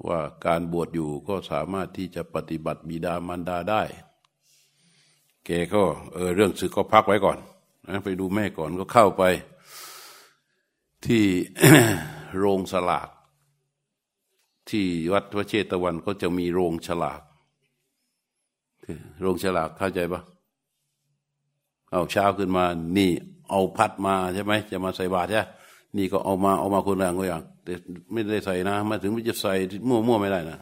[0.07, 3.84] ว่าการบวชอยู่ก็สามารถที่จะปฏิบัติบิดามารดาได้
[5.45, 5.84] แกก็
[6.14, 7.38] เออเรื่องศึกก็พักไว้ก่อน
[7.88, 9.24] นะไปดูแม่ก่อนก็เข้าไป
[11.05, 11.26] ที่
[12.38, 13.10] โรงสลาก
[14.70, 17.22] ที่วัดพระเชตวันก็จะมีโรงฉลาก
[19.22, 20.22] โรงฉลากเข้าใจปะ
[21.91, 22.65] เอาเช้าขึ้นมา
[22.97, 23.11] นี่
[23.49, 25.41] เอาพัดมาใช่ไหมจะมาใส่บาตรใช่
[25.97, 27.74] นี่ก็เอามาเอามาคนละอย่างก็อย่างแต่
[28.11, 29.53] ไม่ได้ใส่นะ มาถึงไม่จะใส่
[29.88, 30.59] มั่วมั่วไม่ได้นะ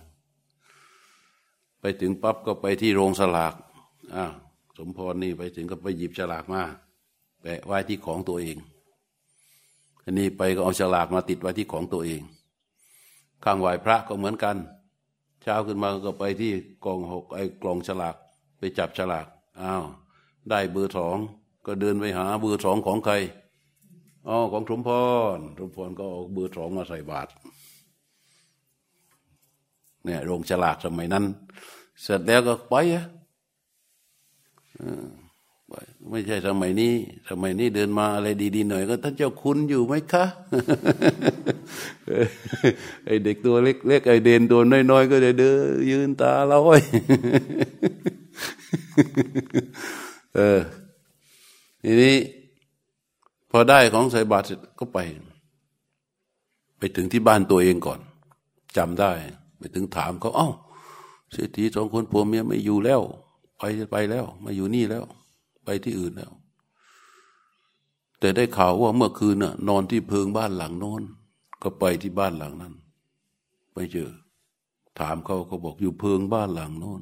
[1.79, 3.53] ไปถึงปั๊บก็ไปที่โรงสลาก
[4.15, 4.25] อ่า
[4.77, 6.61] สมพรนี่ไปถึงก็ไปหยิบฉลากมา
[7.41, 8.57] แปะไว้ที่ของตัวเอง
[10.03, 12.21] อันนี้ไปก็เอาฉลากมาติดไว้ที่ของตัวเอง
[13.47, 14.57] ข้างไหวพระก็เหมือนกัน
[15.41, 16.53] เช้าขึ้นมาก็ไปที่
[16.85, 18.15] กองหกไอ้กล่องฉลาก
[18.57, 19.27] ไปจับฉลาก
[19.61, 19.83] อ้าว
[20.49, 21.17] ได้เบอร์สอง
[21.65, 23.13] ก็เดินไปหาเบอร์สองของใคร
[24.27, 24.89] อ๋อของสมพ
[25.35, 27.31] รสมพรก็เอาเบอร์สองมาใส่บาตร
[30.03, 31.25] เนี่ยโรงฉลากสมัยนั้น
[32.01, 33.05] เสร็จแล้วก็ไปอะ
[36.09, 36.93] ไม่ใช่สมัยนี้
[37.29, 40.25] สมัยนี้เดินมาอะไรดีๆหน่อย ก็ท่านเจ้าคุณอยู่ไหมคะ
[43.05, 44.61] ไอเด็กตัวเล็กๆไอเด่นตัว
[44.91, 45.57] น้อยๆก็จะเดิน
[45.91, 46.81] ยืนตาลอย
[50.35, 50.59] เออ
[51.83, 52.15] ทีนี้
[53.51, 54.99] พอได้ของใส่บาตรเสร็จก็ไป
[56.77, 57.99] ไปถึงที่บ้านตัวเองก่อน
[58.77, 59.11] จำได้
[59.57, 60.49] ไปถึงถามเขาเอ้า
[61.33, 63.01] เศรษฐีสองคนผัวเมียไม่อยู่แล้ว
[63.57, 65.05] ไปไปแล้ว มาอยู่นี่แล้ว
[65.67, 66.33] ไปที่อื่นแล้ว
[68.19, 71.03] แต่ได้ข่าวว่าเมื่อคืนน่ะ นอนที่เพิงบ้านหลังโน้น
[71.61, 72.73] ก็ไปที่บ้านหลังนั้น
[73.73, 74.11] ไปเจอ
[74.99, 77.01] ถามเขาเขาบอกอยู่เพิงบ้านหลังโน้น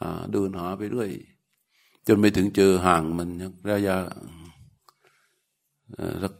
[0.00, 1.10] หาเดินหาไปเรื่อย
[2.06, 3.28] จนไปถึงเจอห่างมัน
[3.68, 3.96] ระยะ
[6.22, 6.34] สัก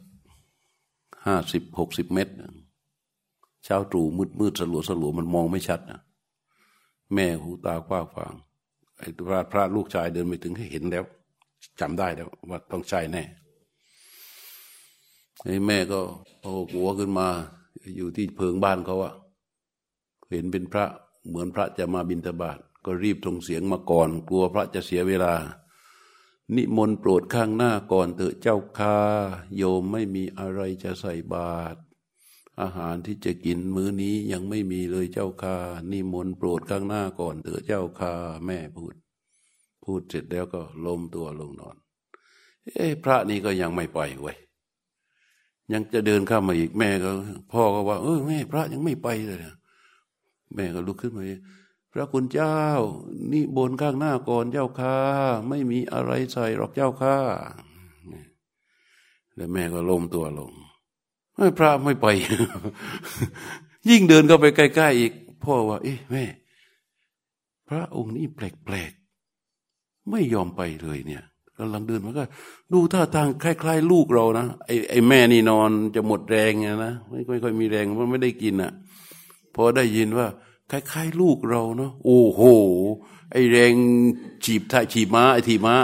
[1.25, 2.33] ห้าสิบหกสิบเมตร
[3.63, 6.01] เช้าตรู่มืดมืดสลัวสลัวมันมองไม่ชัดนะ
[7.13, 8.33] แม่หูตากว้างฟาง
[8.99, 11.03] ไอ้พระพระลูกชายเดินไปถึงให้เห็นแล้ว
[11.79, 13.23] จำได้แล้วว่าต้องใช่แน่
[15.43, 15.99] ไอ้แม่ก็
[16.41, 17.27] โอ้หัวขึ้นมา
[17.97, 19.13] อยู่ที่เพิงบ้านเขาอะ
[20.29, 20.85] เห็นเป็นพระ
[21.27, 25.33] เหมือนพระจะมาบิณฑบาตก็รีบทงเสียงมาก่อน กลัวพระจะเสียเวลา
[26.55, 28.97] นิมนต์โปรดข้างหน้าก่อนเถอะเจ้าค่า
[29.55, 31.79] โยมไม่มีอะไรจะใส่บาตร
[32.61, 35.55] อาหารที่จะกินมื้อนี้ยังไม่มีเลยเจ้าค่า
[35.91, 38.13] นิมนต์โปรดข้างหน้าก่อนเถอะเจ้าค่า
[38.45, 38.95] แม่พูด
[39.83, 41.75] พูดเสร็จแล้วก็ล้มตัวลงนอน
[42.75, 44.37] เอ้พระนี่ก็ยังไม่ไปล่อยไว้ย
[45.73, 47.11] ยังจะเดินข้ามมาอีกแม่ก็
[47.53, 49.39] พ่อก็ว่า เออแม่พระยังไม่ไปเลย
[50.55, 51.23] แม่ก็ลุกขึ้นมา
[51.91, 52.59] พระคุณเจ้า
[53.31, 54.97] นี่บนข้างหน้าก่อนเจ้าค่า
[55.49, 57.17] ไม่มีอะไรใส่หรอกเจ้าค่า
[59.35, 60.51] แล้วแม่ก็ล้มตัวลง
[61.57, 62.07] พระไม่ไป
[63.89, 65.11] ยิ่งเดินเข้าไปใกล้ๆอีก
[65.43, 66.23] พ่อว่า เอ๊ะแม่
[67.69, 71.23] พระองค์นี้แปลกๆ ไม่ยอมไปเลยเนี่ย
[71.57, 72.23] กำลังเดินมาก็
[72.73, 78.71] ดูท่าทางคล้าย ๆ ลูกเรานะไอ้ไอ้แม่นี่นอนจะหมดแรงไงนะไม่ค่อยมีแรงเพราะไม่ได้กินอะ
[79.55, 80.27] พอได้ยินว่า
[80.71, 82.41] คล้าย ๆ ลูกเราเนาะโอ้โห
[83.31, 83.73] ไอ้แรง
[84.45, 85.75] ฉีบท่าฉีบม้าไอ้ถีม้า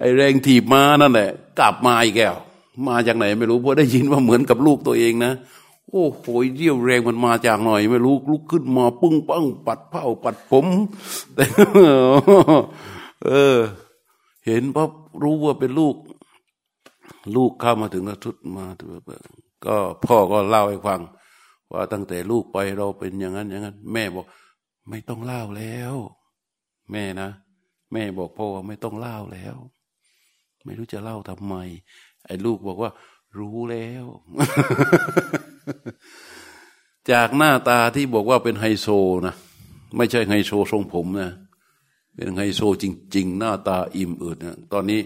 [0.00, 2.36] ไอ้แรงถีบม้านั่นแหละ กลับมาอีกแก้ว
[2.88, 5.32] มาจากไหนไม่รู้เพอได้ยินว่าเหมือนกับลูกตัวเองนะ
[5.90, 6.26] โอ้โห
[6.56, 10.66] เรี่ยวแรงมันมาจากหน่อย ไม่รู้ลุกขึ้นมาปึ้งปังปัดเผ้าปัดผม
[11.34, 11.44] แต่
[13.24, 13.58] เออ
[14.46, 14.90] เห็นปั๊บ
[15.22, 15.96] รู้ว่าเป็นลูก
[17.36, 18.64] ลูกเข้ามาถึงก็ทุดมา
[19.66, 21.00] ก็พ่อก็เล่าให้ฟัง
[21.72, 24.26] ว่าตั้งแต่ลูกไปเราเป็นอย่างนั้น อย่างนั้น แม่บอก
[24.88, 25.94] ไม่ต้องเล่าแล้ว
[26.92, 27.30] แม่นะ
[27.92, 29.56] แม่บอกพ่อว่าไม่ต้องเล่าแล้ว
[30.64, 31.54] ไม่รู้จะเล่าทำไม
[32.26, 32.90] ไอ้ลูกบอกว่า
[33.38, 34.04] รู้แล้ว
[37.10, 38.88] จากหน้าตาที่บอกว่าเป็นไฮโซ
[39.26, 39.34] นะ
[39.96, 41.32] ไม่ใช่ไฮโซทรงผมนะ
[42.14, 42.84] เป็นไฮโซจ
[43.16, 45.00] ริง ๆ หน้าตาอิ่มอืดนะตอนนี้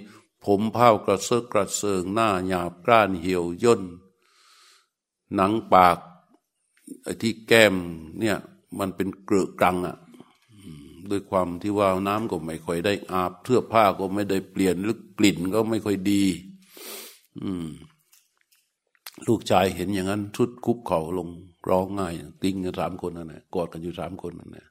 [0.44, 3.82] ผมเผากระเซาะกระเซิงหน้าหยาบกร้านเหี่ยวย่น
[5.34, 5.98] หนังปาก
[7.02, 7.74] ไอ้ที่แก้ม
[8.18, 8.36] เนี่ย
[8.78, 9.96] มันเป็นเกลือกรังอะ่ะ
[11.10, 16.22] ด้วยความที่ว่าน้ำก็ไม่ค่อยได้อาบเสื้อผ้าก็ไม่ได้เปลี่ยนหรือกลิ่นก็ไม่ค่อยดี
[19.26, 21.28] ลูกชายเห็นอย่างนั้นชุดคุบเข่าลง
[21.68, 24.66] ร้องง่าย ติ้งกันสามคนนั่นแหละกอดกันอยู่สามคนนั่นแหละ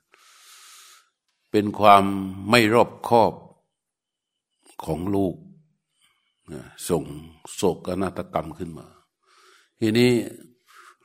[1.52, 2.04] เป็นความ
[2.50, 3.34] ไม่รอบคอบ
[4.86, 5.36] ของลูก
[6.90, 7.04] ส่ง
[7.56, 8.88] โศกนาฏกรรมขึ้นมา
[9.80, 10.12] ทีนี้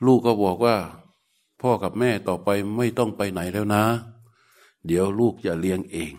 [0.05, 0.75] ลูกก็บอกว่า
[1.61, 3.83] พ่อกับแม่ต่อไปไม่ต้องไปไหนแล้วนะ
[4.85, 6.13] เดี๋ยวลูกจะเลี้ยงเอง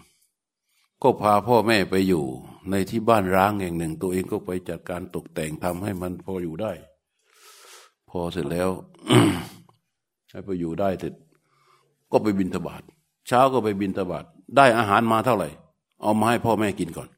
[1.03, 2.25] ก็พาพ่อแม่ไปอยู่
[2.71, 6.73] ในที่บ้านร้างแห่งหนึ่ง ตัวเองก็ไปจัดการตกแต่งทำให้มันพออยู่ได้
[8.11, 8.69] พอเสร็จแล้ว
[10.31, 11.15] ให้ไปอยู่ได้เสร็จ
[12.13, 12.83] ก็ไปบินทบาท
[13.27, 14.25] เช้าก็ไปบินทบาท
[14.57, 15.49] ได้อาหารมาเท่าไหร่
[16.03, 17.09] เอามาให้พ่อแม่กินก่อน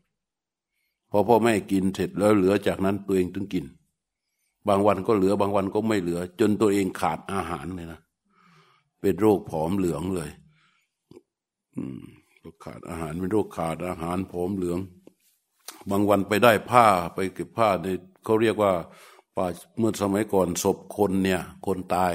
[1.10, 3.64] พอพ่อแม่กินเสร็จแล้วเหลือจากนั้นตัวเองถึงกิน
[4.68, 8.00] บางวันก็เหลือบางวันก็ไม่เหลือ จนตัวเองขาดอาหารเลยนะ
[9.00, 10.30] เป็นโรคผอมเหลืองเลย
[11.76, 12.00] อืม
[12.64, 14.78] ขาดอาหารเป็นโรคขาดอาหารผอมเหลือง
[15.90, 17.86] บางวันไปได้ผ้าไปเก็บผ้าใน
[18.24, 18.72] เขาเรียกว่า
[19.36, 19.46] ป่า
[19.78, 22.14] เมื่อสมัยก่อนศพคนเนี่ยคนตาย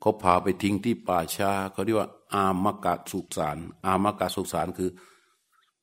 [0.00, 4.90] เขาพาไปทิ้งที่ป่าช้าเขาเรียกว่า อามกะสุสานอามกสุสานคือ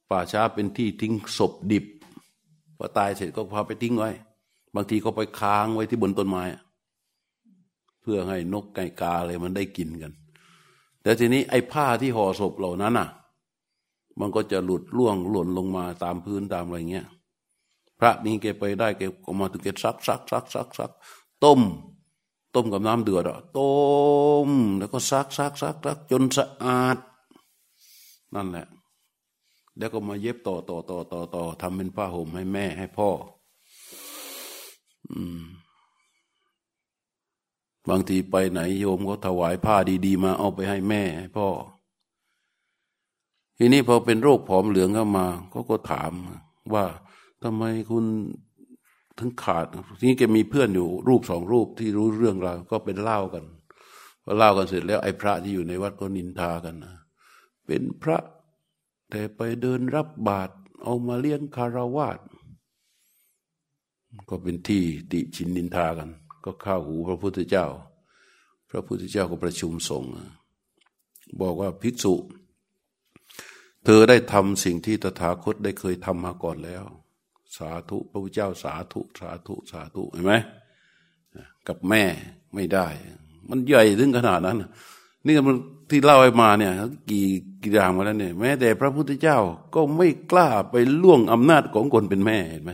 [0.09, 1.85] ป่าช้าเป็นที่ทิ้งศพดิบ
[2.77, 4.11] พอตายเสร็จก็พาไปทิ้งไว้
[4.75, 6.43] บางทีก็ไปค้างไว้ที่บนต้นไม้
[8.01, 10.11] เพื่อให้นกไก่กาอะไรมันได้กินกัน
[11.01, 13.09] แต่ทีนี้ไอ้ผ้าที่ห่อศพเหล่านั้นอะ
[14.19, 17.07] มันก็จะหลุดร่วงหล่นลงมาตามพื้นตามอะไรเงี้ย
[17.99, 20.91] พระนี่แกไปได้แกก็มาถึงแกซักซักซักซักซัก
[21.43, 21.61] ต้ม
[22.55, 23.71] ต้มกับน้ำเดือดอะต้
[24.47, 26.97] ม แล้วก็ซักซักซักซักจนสะอาด
[28.35, 28.67] นั่นแหละ
[29.77, 33.09] แล้วก็มาเย็บต่อต่อต่อต่อต่อทำเป็นผ้าห่มให้แม่ให้พ่อ
[35.11, 35.43] อืม
[37.89, 41.47] บางทีไปไหนโยมก็ถวายผ้าดี ๆ มาเอาไปให้แม่ให้พ่อ
[43.57, 46.11] ทีนี้พอเป็นโรคผอมเหลืองเข้ามาก็ก็ถาม
[46.73, 46.85] ว่า
[47.43, 48.05] ทำไมคุณ
[49.17, 49.65] ถึงขาด
[49.99, 53.45] ทีนี้แกมีเพื่อนอยู่รูปสองรูปที่รู้เรื่องราวก็เป็นเล่ากัน
[54.23, 56.95] พอเล่ากันเสร็จแล้วไอ้พระที่อยู่ในวัดก็นินทากันนะ
[57.65, 58.17] เป็นพระ
[59.09, 60.53] แต่ไปเดินรับบาตร
[60.83, 62.19] เอามาเลี้ยงคารวาส
[64.29, 66.09] ก็เป็นที่ติชินนินทากัน
[66.43, 67.65] ก็ข้าหูพระพุทธเจ้า
[68.69, 70.11] พระพุทธเจ้าก็ประชุมสงฆ์
[71.41, 72.13] บอกว่าภิกษุ
[73.89, 76.83] เธอได้ทำสิ่งที่ตถาคตได้เคยทำมาก่อนแล้ว
[77.57, 80.33] สาธุพระพุทธเจ้าสาธุสาธุสาธุเห็นไหม
[81.67, 82.03] กับแม่
[82.55, 82.87] ไม่ได้
[83.49, 84.57] มันใหญ่ถึงขนาดนั้น
[85.25, 85.55] นี่มัน
[85.89, 86.71] ที่เล่าให้มาเนี่ย
[87.09, 87.25] กี่
[87.61, 89.37] กี่อย่างมาแล้วเนี่ยแม้แต่พระพุทธเจ้า
[89.75, 92.71] ก็ไม่กล้าไปล่วงอำนาจของคนเป็นแม่เห็นไหม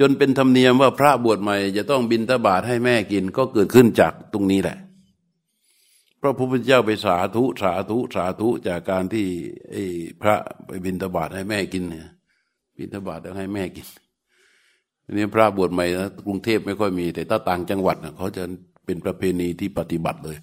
[0.00, 4.78] จนเป็นธรรมเนียมว่าพระบวชใหม่ จะต้องบินทบาทให้แม่กินก็เกิดขึ้นจากตรงนี้แหละ
[6.20, 9.26] พระพุทธเจ้าไปสาธุสาธุสาธุจากการที่
[9.70, 9.84] ไอ้
[10.22, 10.34] พระ
[10.66, 12.08] ไปบินทบาทให้แม่กินเนี่ย
[12.78, 13.86] บินทบาทแล้วให้แม่กิน
[15.12, 18.44] นี่พระบวชใหม่นะกรุงเทพไม่ค่อยมี แต่ถ้าต่างจังหวัดนะเขาจะ
[18.84, 20.36] เป็นประเพณีที่ปฏิบัติเลย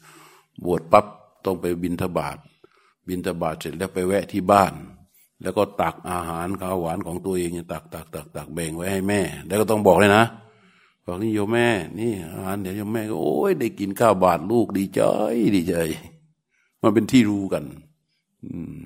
[0.65, 1.05] บวชปั๊บ
[1.45, 2.37] ต้องไปบินทบาท
[3.07, 4.73] บินทบาทเสร็จแล้วไปแวะที่บ้าน
[5.41, 10.23] แล้วก็ตักอาหารข้าวหวานของตัวเองตักตักตักตักแบ่งไว้ให้แม่ แล้วก็ต้องบอกเลยนะ
[11.05, 11.67] บอกนี่โยมแม่
[11.99, 15.01] นี่อาหารเดี๋ยวโยมแม่ก็โอ้ยได้กินข้าวบาทลูกดีใจ
[15.55, 15.75] ดีใจ
[16.81, 17.63] มันเป็นที่รู้กัน
[18.45, 18.77] อืม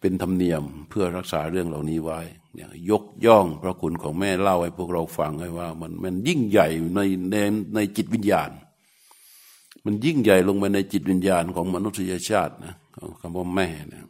[0.00, 2.20] เป็นธรรมเนียมเพื่อรักษาเรื่องเหล่านี้ไว้
[2.54, 7.00] เนี่ยยกย่องพระคุณของแม่เล่าให้พวกเราฟังให้ว่า มันมันยิ่งใหญ่ใน
[7.30, 7.36] ใน
[7.74, 8.50] ในจิตวิญญาณ
[9.84, 12.74] มันยิ่งใหญ่ลงไปในจิตวิญญาณของมนุษยชาตินะ
[13.20, 14.00] คำว่าแม่นะ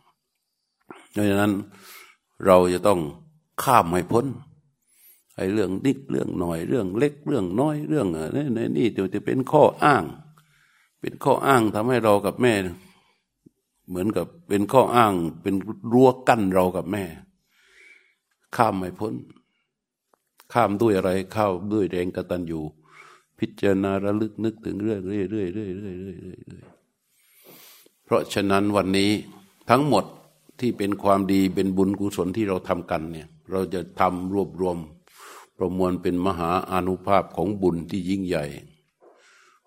[1.16, 1.52] ดังนั้น
[2.46, 3.00] เราจะต้อง
[3.62, 4.26] ข้ามให้พ้น
[5.36, 8.38] ไอ้เรื่องนิดเรื่องหน่อยเรื่องเล็กเรื่องน้อยเรื่องอะไร
[8.78, 10.04] นี่เดี๋ยวจะเป็นข้ออ้าง
[11.00, 12.54] เป็นข้ออ้างทำให้เรากับแม่
[13.88, 15.54] เหมือนกับเป็นข้ออ้าง เป็น
[15.92, 17.04] รั้วกั้นเรากับแม่
[18.56, 19.14] ข้ามไม่พ้น
[20.52, 22.60] ข้ามด้วยอะไรเข้าด้วยแรงกตัญญู
[23.38, 26.64] พิจารณาระลึกนึกถึงเรื่อยเรื่อยเรื่อยเรื่อยเรื่อยเรื่อยเรื่อย
[28.04, 29.10] เพราะฉะนั้นวันนี้
[29.70, 30.04] ทั้งหมด
[30.60, 34.76] ที่เป็นความดีเป็นบุญกุศลที่เราทำกันเนี่ย เราจะทำรวบรวม
[35.58, 38.44] ประมวลเป็นมหาอนุภาพของบุญที่ยิ่งใหญ่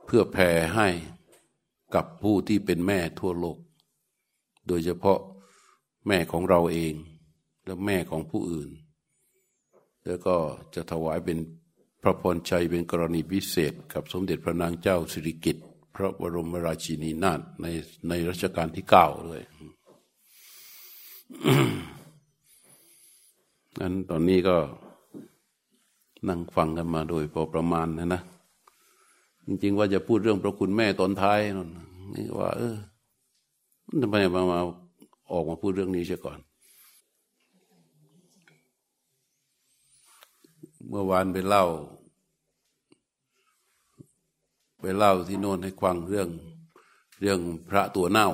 [0.05, 0.87] เพื่อแผ่ให้
[1.95, 3.57] กับผู้ที่เป็นแม่ทั่วโลก
[4.67, 5.19] โดยเฉพาะ
[6.07, 6.93] แม่ของเราเอง
[7.65, 8.69] และแม่ของผู้อื่น
[10.05, 10.35] แล้วก็
[10.75, 11.37] จะถวายเป็น
[12.01, 15.65] พระพรชัยเป็นกรณีพิเศษ กับสมเด็จพระนางเจ้าสิริกิติ์
[15.95, 17.65] พระบรมราชินีนาถใน
[18.07, 19.43] ในรัชกาลที่เก้าด้วย
[23.79, 24.57] นั้นตอนนี้ก็
[26.27, 28.21] นั่งฟังกันมาโดยพอประมาณนะนะ
[29.47, 31.69] จริง ๆ ว่าจะพูดเรื่องพระคุณแม่ตอนท้ายนน
[32.13, 32.75] นี่ว่า เออ
[34.01, 34.59] ทำไมมามา
[35.31, 36.39] ออกมาพูดเรื่องนี้เสียก่อน
[40.89, 41.65] เมื่อวานไปเล่า
[44.81, 46.29] ไปเล่าที่โน่นให้ฟังเรื่อง
[47.21, 47.39] เรื่อง
[47.69, 48.29] พระตัวเน่า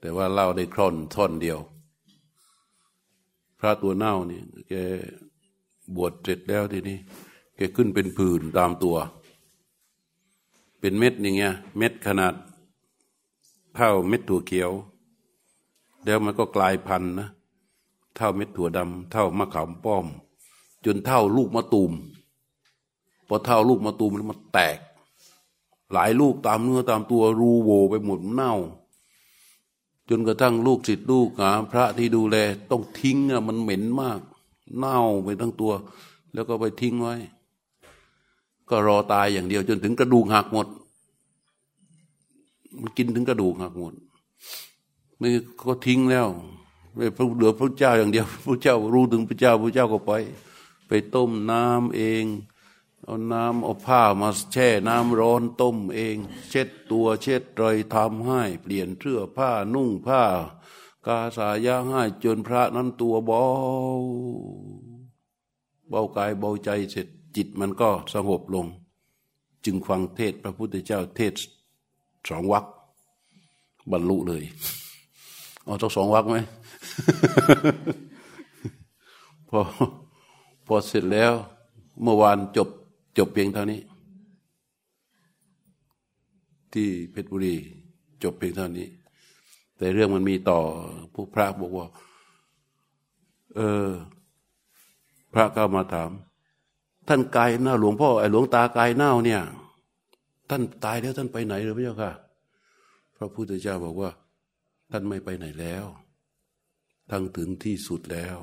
[0.00, 1.58] แต่ว่าเล่าได้คร่อนท่อนเดียว
[3.62, 4.74] ระตัวเน่าเนี่ยแก
[5.96, 6.98] บวชเสร็จแล้วทีนี้
[7.56, 8.96] แกขึ้นเป็นผื่นตามตัว
[10.80, 12.34] เป็นเม็ดอย่างเงี้ย เม็ดขนาด
[13.74, 14.70] เท่าเม็ดถั่วเขียว
[16.04, 17.28] แล้วมันก็กลายพันธุ์นะ
[18.16, 20.06] เท่าเม็ดถั่วดำเท่ามะขามป้อม
[20.84, 21.92] จนเท่าลูกมะตูม
[23.28, 24.78] พอเท่าลูกมะตูมแล้วมันแตก
[25.92, 28.54] หลายลูกตามเนื้อตามตัวรูโวไปหมดเน่า
[30.14, 32.36] จนกระทั่งลูกศิษย์ลูกหาพระที่ดูแล
[32.70, 34.20] ต้องทิ้งอะมันเหม็นมาก
[34.76, 35.72] เน่าไปทั้งตัว
[36.34, 37.16] แล้วก็ไปทิ้งไว้
[38.68, 40.66] ก็รอตายอย่างเดียวจนถึงกระดูกหักหมด
[42.80, 43.94] มันกินถึงกระดูกหักหมด
[45.18, 45.28] ไม่
[45.68, 46.26] ก็ทิ้งแล้ว
[46.94, 50.12] ไม่พระเหลือพระเจ้าอย่างเดียว พระเจ้ารู้ถึงพระเจ้าพระเจ้าก็ไป
[50.88, 52.24] ไปต้มน้ำเอง
[53.04, 56.16] เอาน้ำเอาผ้ามาแช่น้ำร้อนต้มเอง
[56.48, 60.22] เช็ดตัวเช็ดรอยทำให้ เปลี่ยนเสื้อผ้านุ่งผ้า
[61.06, 63.42] กาสายาให้จนพระนั้นตัวเบา
[65.88, 68.66] เบากายเบาใจเสร็จจิตมันก็สงบลง
[69.64, 71.34] จึงฟังเทศพระพุทธเจ้าเทศ
[72.28, 72.64] สองวัก
[73.90, 74.44] บรรลุเลย
[75.64, 76.36] เอาต้องสองวักไหม
[79.48, 79.60] พอ
[80.66, 81.32] พอเสร็จแล้ว
[82.02, 82.68] เมื่อวานจบ
[83.18, 83.80] จบเพียงเท่านี้
[86.72, 87.56] ที่เพชรบุรี
[88.22, 88.88] จบเพียงเท่านี้
[89.76, 90.60] แต่เรื่องมันมีต่อ
[91.14, 91.86] พวกพระบอกว่า
[93.56, 93.90] เออ
[95.32, 96.10] พระก็มาถาม
[97.08, 99.42] ท่านกายหน้าหลวงพ่อไอ้หลวงตากายเน่าเนี่ย
[100.50, 102.12] ท่านตายแล้วท่านไปไหนหรือพระเจ้าค่ะ
[103.16, 104.10] พระพุทธเจ้าบอกว่า
[104.90, 105.84] ท่านไม่ไปไหนแล้ว
[107.10, 108.36] ทั้งถึงที่สุดแล้ว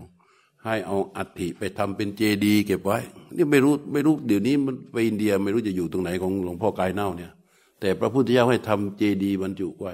[0.65, 2.97] ให้เอาอัฐิไปทำเป็นเจดีย์เก็บไว้
[3.37, 7.31] นี่ไม่รู้ไม่รู้เดี๋ยวนี้มันไปอินเดียไม่รู้จะอยู่ตรงไหนของหลวงพ่อกายเน่าเนี่ย
[7.79, 9.93] แต่พระพุทธเจ้าให้ทำเจดีย์บรรจุไว้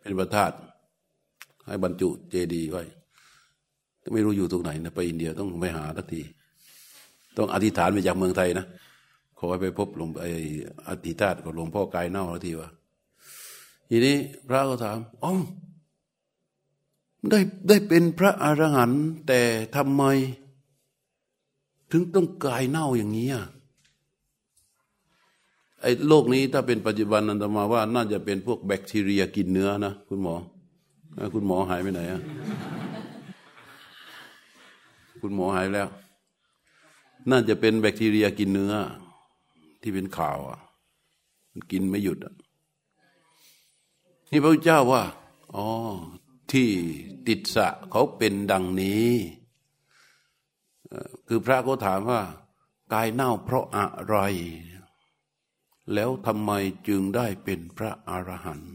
[0.00, 0.52] เป็นประธาต
[1.66, 2.82] ให้บรรจุเจดีย์ไว้
[4.12, 6.22] ไม่รู้อยู่ตรงไหนนะไปอินเดียต้องไปหาทักที
[7.36, 8.66] ต้องอธิษฐานไปจากเมืองไทยนะ
[9.38, 10.30] ขอให้ไปพบหลวงไอ้
[10.88, 12.68] อธิษฐานกับหลวงพ่อกายเน่าทีว่า
[13.90, 14.16] ทีนี้
[14.48, 15.32] พระก็ถามอ๋อ
[17.30, 19.40] ได้ได้เป็นพระอรหันต์แต่
[19.74, 20.02] ทำไม
[21.90, 23.46] ถึงต้องกายเน่าอย่างนี้อะ
[25.80, 30.34] ไอ้โลกนี้ถ้าเป็นปัจจุบันนันตมาว่า น่าจะเป็นพวกแบคทีเรียกินเนื้อนะ คุณหมอ
[31.34, 32.22] คุณหมอหายไปไหนอะ
[35.20, 35.88] คุณหมอหายแล้ว
[37.30, 38.74] น่าจะเป็นแบคทีเรียกินเนื้อ
[39.82, 40.58] ที่เป็นข่าวอะ
[41.52, 42.34] มันกินไม่หยุดอะ
[44.30, 45.02] นี่พระเจ้าว่า
[45.54, 45.66] อ๋อ
[46.54, 46.70] ที่
[47.28, 49.10] ติดสะเขาเป็นดังนี้
[51.28, 52.22] คือพระก็ถามว่า
[52.92, 54.16] กายเน่าเพราะอะไร
[55.94, 56.50] แล้วทำไม
[56.88, 58.74] จึงได้เป็นพระอรหันต์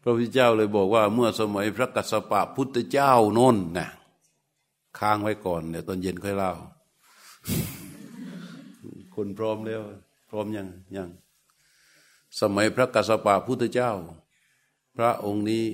[0.00, 3.88] พระพุทธเจ้าเลยบอกว่า เมื่อสมัยพระกัสสปะพุทธเจ้าน้นนะ
[4.98, 6.52] ค้างไว้ก่อนเดี๋ยวตอนเย็นค่อยเล่า
[9.14, 9.82] คนพร้อมแล้ว
[10.30, 11.08] พร้อมยังยัง
[12.40, 13.92] สมัยพระกัสสปะพุทธเจ้า
[14.96, 15.64] พระองค์นี้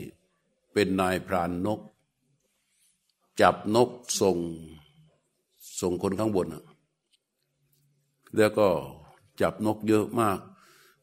[0.72, 1.80] เป็นนายพรานนก
[3.40, 3.90] จับนก
[4.20, 4.36] ส่ง
[5.80, 6.46] ส่งคนข้างบน
[8.36, 8.68] แล้วก็
[9.40, 10.38] จับนกเยอะมาก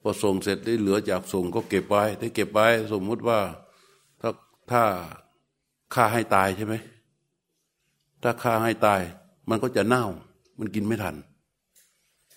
[0.01, 3.39] พอส่งเสร็จได้เหลือจากส่งก็เก็บไว้ได้เก็บไว้สมมุติว่า
[4.21, 4.29] ถ้า
[4.71, 4.83] ถ้า
[5.93, 6.75] ฆ่าให้ตายใช่ไหม
[8.23, 9.01] ถ้าฆ่าให้ตาย
[9.49, 10.05] มันก็จะเน่า
[10.59, 11.15] มันกินไม่ทัน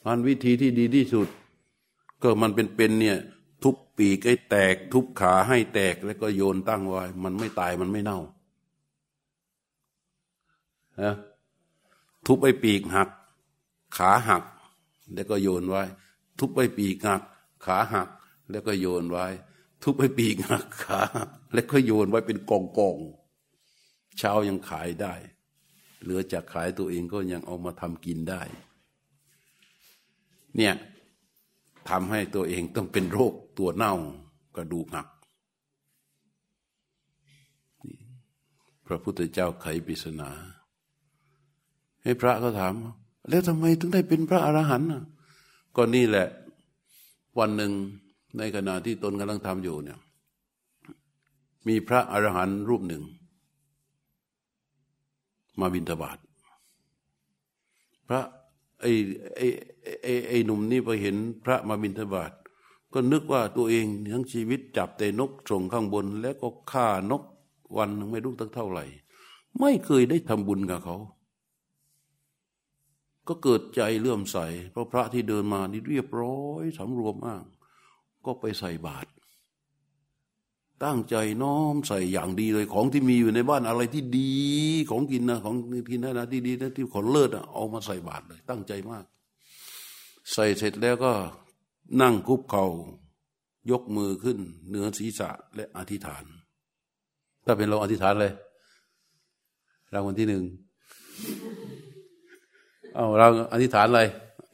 [0.07, 1.29] มันวิธีที่ดีที่สุด
[2.23, 3.19] ก็มันเป็นเป็นเนี่ย
[3.63, 8.21] ทุบปีกให้แตก ทุบขาให้แตกแล้วก็โยนตั้งไว้ มันไม่ตายมันไม่เน่า
[11.03, 11.15] นะ
[12.27, 13.11] ทุบไอ้ปีกหัก
[13.97, 14.45] ขาหัก
[15.15, 15.83] แล้วก็โยนไว้
[16.39, 17.23] ทุบไอ้ปีกหัก
[17.67, 18.09] ขาหัก
[18.51, 19.27] แล้วก็โยนไว้
[19.83, 21.01] ทุบไอ้ปีกหักขา
[21.53, 22.99] แล้วก็โยนไว้เป็นกองกอง
[24.19, 25.15] เช้ายังขายได้
[26.03, 28.43] เหลือจากขายตัวเองก็ยังเอามาทำกินได้
[30.57, 30.75] เนี่ย
[31.91, 33.95] ทำให้ตัวเองต้องเป็นโรคตัวเน่า
[34.57, 35.09] กระดูกหัก
[38.87, 40.31] พระพุทธเจ้าไขปริศนา
[42.03, 42.75] ให้พระก็ถาม
[43.29, 44.89] แล้วทำไมถึงได้เป็นพระอรหันต์
[45.77, 46.27] ก็นี่แหละ
[47.39, 47.73] วันหนึ่ง
[48.39, 49.99] ในขณะที่ตนกำลังทำอยู่เนี่ย
[51.69, 53.03] มีพระอรหันต์รูปหนึ่ง
[55.61, 56.19] มาบิณฑบาต
[58.09, 58.21] พระ
[58.81, 58.91] ไอ้
[59.37, 59.47] ไอ้
[60.03, 62.33] ไอ้ไอ้หนุ่มนี่ไปเห็นพระมาบิณฑบาต
[62.93, 67.23] ก็นึกว่าตัวเองทั้งชีวิตจับแต่นกส่งข้างบน แล้วก็ฆ่านก
[67.77, 68.85] วันไม่รู้ตั้งเท่าไหร่
[69.61, 70.97] ไม่เคยได้ทำบุญกับเขา
[73.29, 74.39] ก็เกิดใจเลื่อมใส
[74.71, 77.45] เพราะพระที่เดินมานี่เรียบร้อยสำรวมมาก
[78.27, 79.09] ก็ไปใส่บาตร
[80.85, 84.33] ตั้งใจน้อมใส่อย่างดีเลยของที่มีอยู่ในบ้านอะไรที่ดี
[84.91, 85.55] ของกินนะของ
[85.91, 89.05] กินนะนะที่ดีนะที่ขนเลิศอะเอามาใส่บาตรเลย ตั้งใจมาก
[90.33, 91.13] ใส่เสร็จแล้วก็
[92.01, 92.67] นั่งคุบเขา่า
[93.71, 96.25] ยกมือขึ้น เหนือศีรษะและอธิษฐาน
[97.45, 98.33] ถ้าเป็นเราอธิษฐานเลย
[99.95, 100.45] รางวัลที่หนึ่ง
[102.95, 104.03] เอาเราอธิษฐานอะไร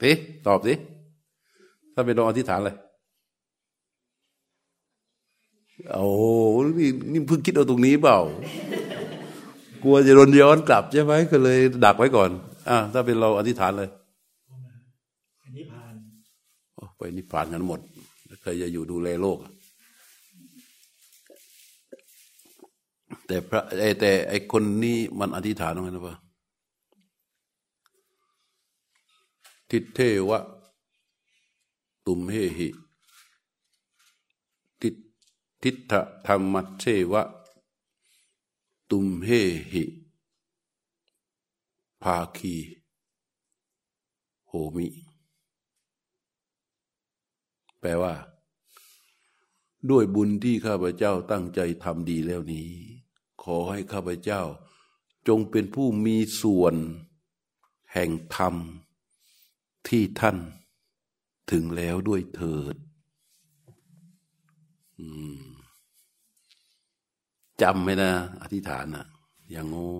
[0.02, 0.10] ที
[0.46, 0.74] ตอบสิ
[1.94, 2.72] ถ้าเป็นเราอธิษฐานอะไร
[5.92, 6.04] โอ้
[6.78, 8.18] นี่นี่เพิ่งคิดเอาตรงนี้เปล่า
[9.82, 12.30] กลัวจะโดนย้อนกลับใช่ไหมก็เลย ดักไว้ก่อน
[12.68, 13.88] อ่าถ้าเป็นเราอธิษฐานเลย
[15.56, 15.94] นิพพาน
[16.96, 17.80] ไปนิพพานกันหมด
[18.42, 19.38] ใครจะอยู่ดูแลโลก
[23.26, 23.62] แต่พระ
[24.00, 26.16] แต่ไอคนนี้มันอธิษฐานว่าไงนะปะ
[29.70, 30.40] ทิเทวะ
[32.06, 32.68] ตุมเฮหิ
[35.66, 35.92] ทิฏฐ
[36.26, 37.22] ธรรมเชวะ
[38.90, 39.28] ตุมเฮ
[39.72, 39.84] หิ
[42.02, 42.56] ภาคี
[44.46, 44.86] โหมิ
[47.80, 48.14] แปลว่า
[49.90, 52.70] ด้วยบุญที่ข้าพเจ้าตั้งใจทำดีแล้วนี้
[53.42, 54.42] ขอให้ข้าพเจ้า
[55.28, 56.74] จงเป็นผู้มีส่วน
[57.92, 58.54] แห่งธรรม
[59.88, 60.36] ที่ท่าน
[61.50, 62.76] ถึงแล้วด้วยเถิด
[65.00, 65.06] อื
[65.40, 65.53] ม
[67.62, 68.10] จำไม่นะ
[68.42, 69.06] อธิษฐานนะ
[69.50, 69.90] อย่างโง่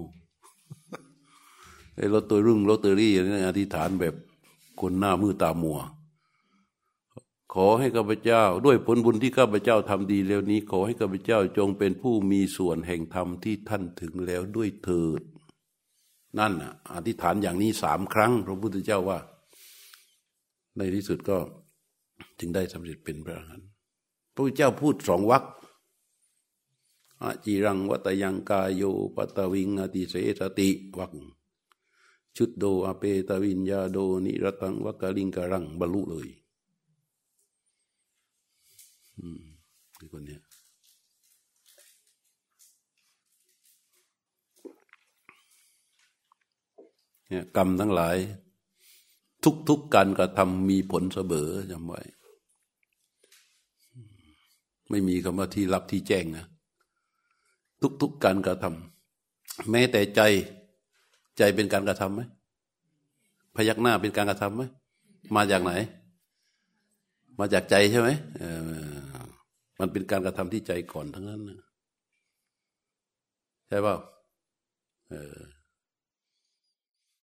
[1.97, 4.15] ไอ้ลอตเตอรี่งลอตเตอรี่นี่อธิษฐานแบบ
[4.81, 5.79] คนหน้ามือตามัว
[7.55, 15.23] ขอให้ข้าพเจ้า ด้วยผลบุญที่ข้าพเจ้าทำดีแล้วนี้ ขอให้ข้าพเจ้าจงเป็นผู้มีส่วนแห่งธรรมที่ท่านถึงแล้วด้วยเถิด
[16.39, 19.19] นั่นอะ อธิษฐานอย่างนี้สามครั้ง พระพุทธเจ้าว่า
[20.77, 21.39] ในที่สุดก็
[22.39, 23.69] จึงได้สำเร็จเป็นพระอรหันต์
[24.35, 25.45] พระพุทธเจ้าพูดสองวรรค
[27.23, 28.83] อจิรังวัตยังกายโย
[29.17, 31.15] ปตวิงอติเสสติวัง
[32.37, 36.29] ชุดโดอเปตวินยาโดนิรตังวักลิงกรังบรรลุเลย
[39.19, 39.43] อืม
[40.13, 40.43] คนเนี้ย
[47.29, 48.17] เนี่ยกรรมทั้งหลาย
[49.69, 52.01] ทุกๆการกระทำมีผลเสมอจำไว้
[54.91, 56.47] ไม่มีคำว่าที่รับที่แจ้งนะ
[58.03, 60.21] ทุกๆการกระทำแม้แต่ใจ
[61.39, 62.23] ใจเป็นการกระทำไหม
[63.57, 64.63] พยักหน้าเป็นการกระทำไหม
[65.37, 65.73] มาจากไหน
[67.39, 68.09] มาจากใจใช่ไหม
[69.81, 71.41] มันเป็นการกระทำที่ใจก่อนทั้งนั้น
[73.69, 73.97] ใช่เปล่า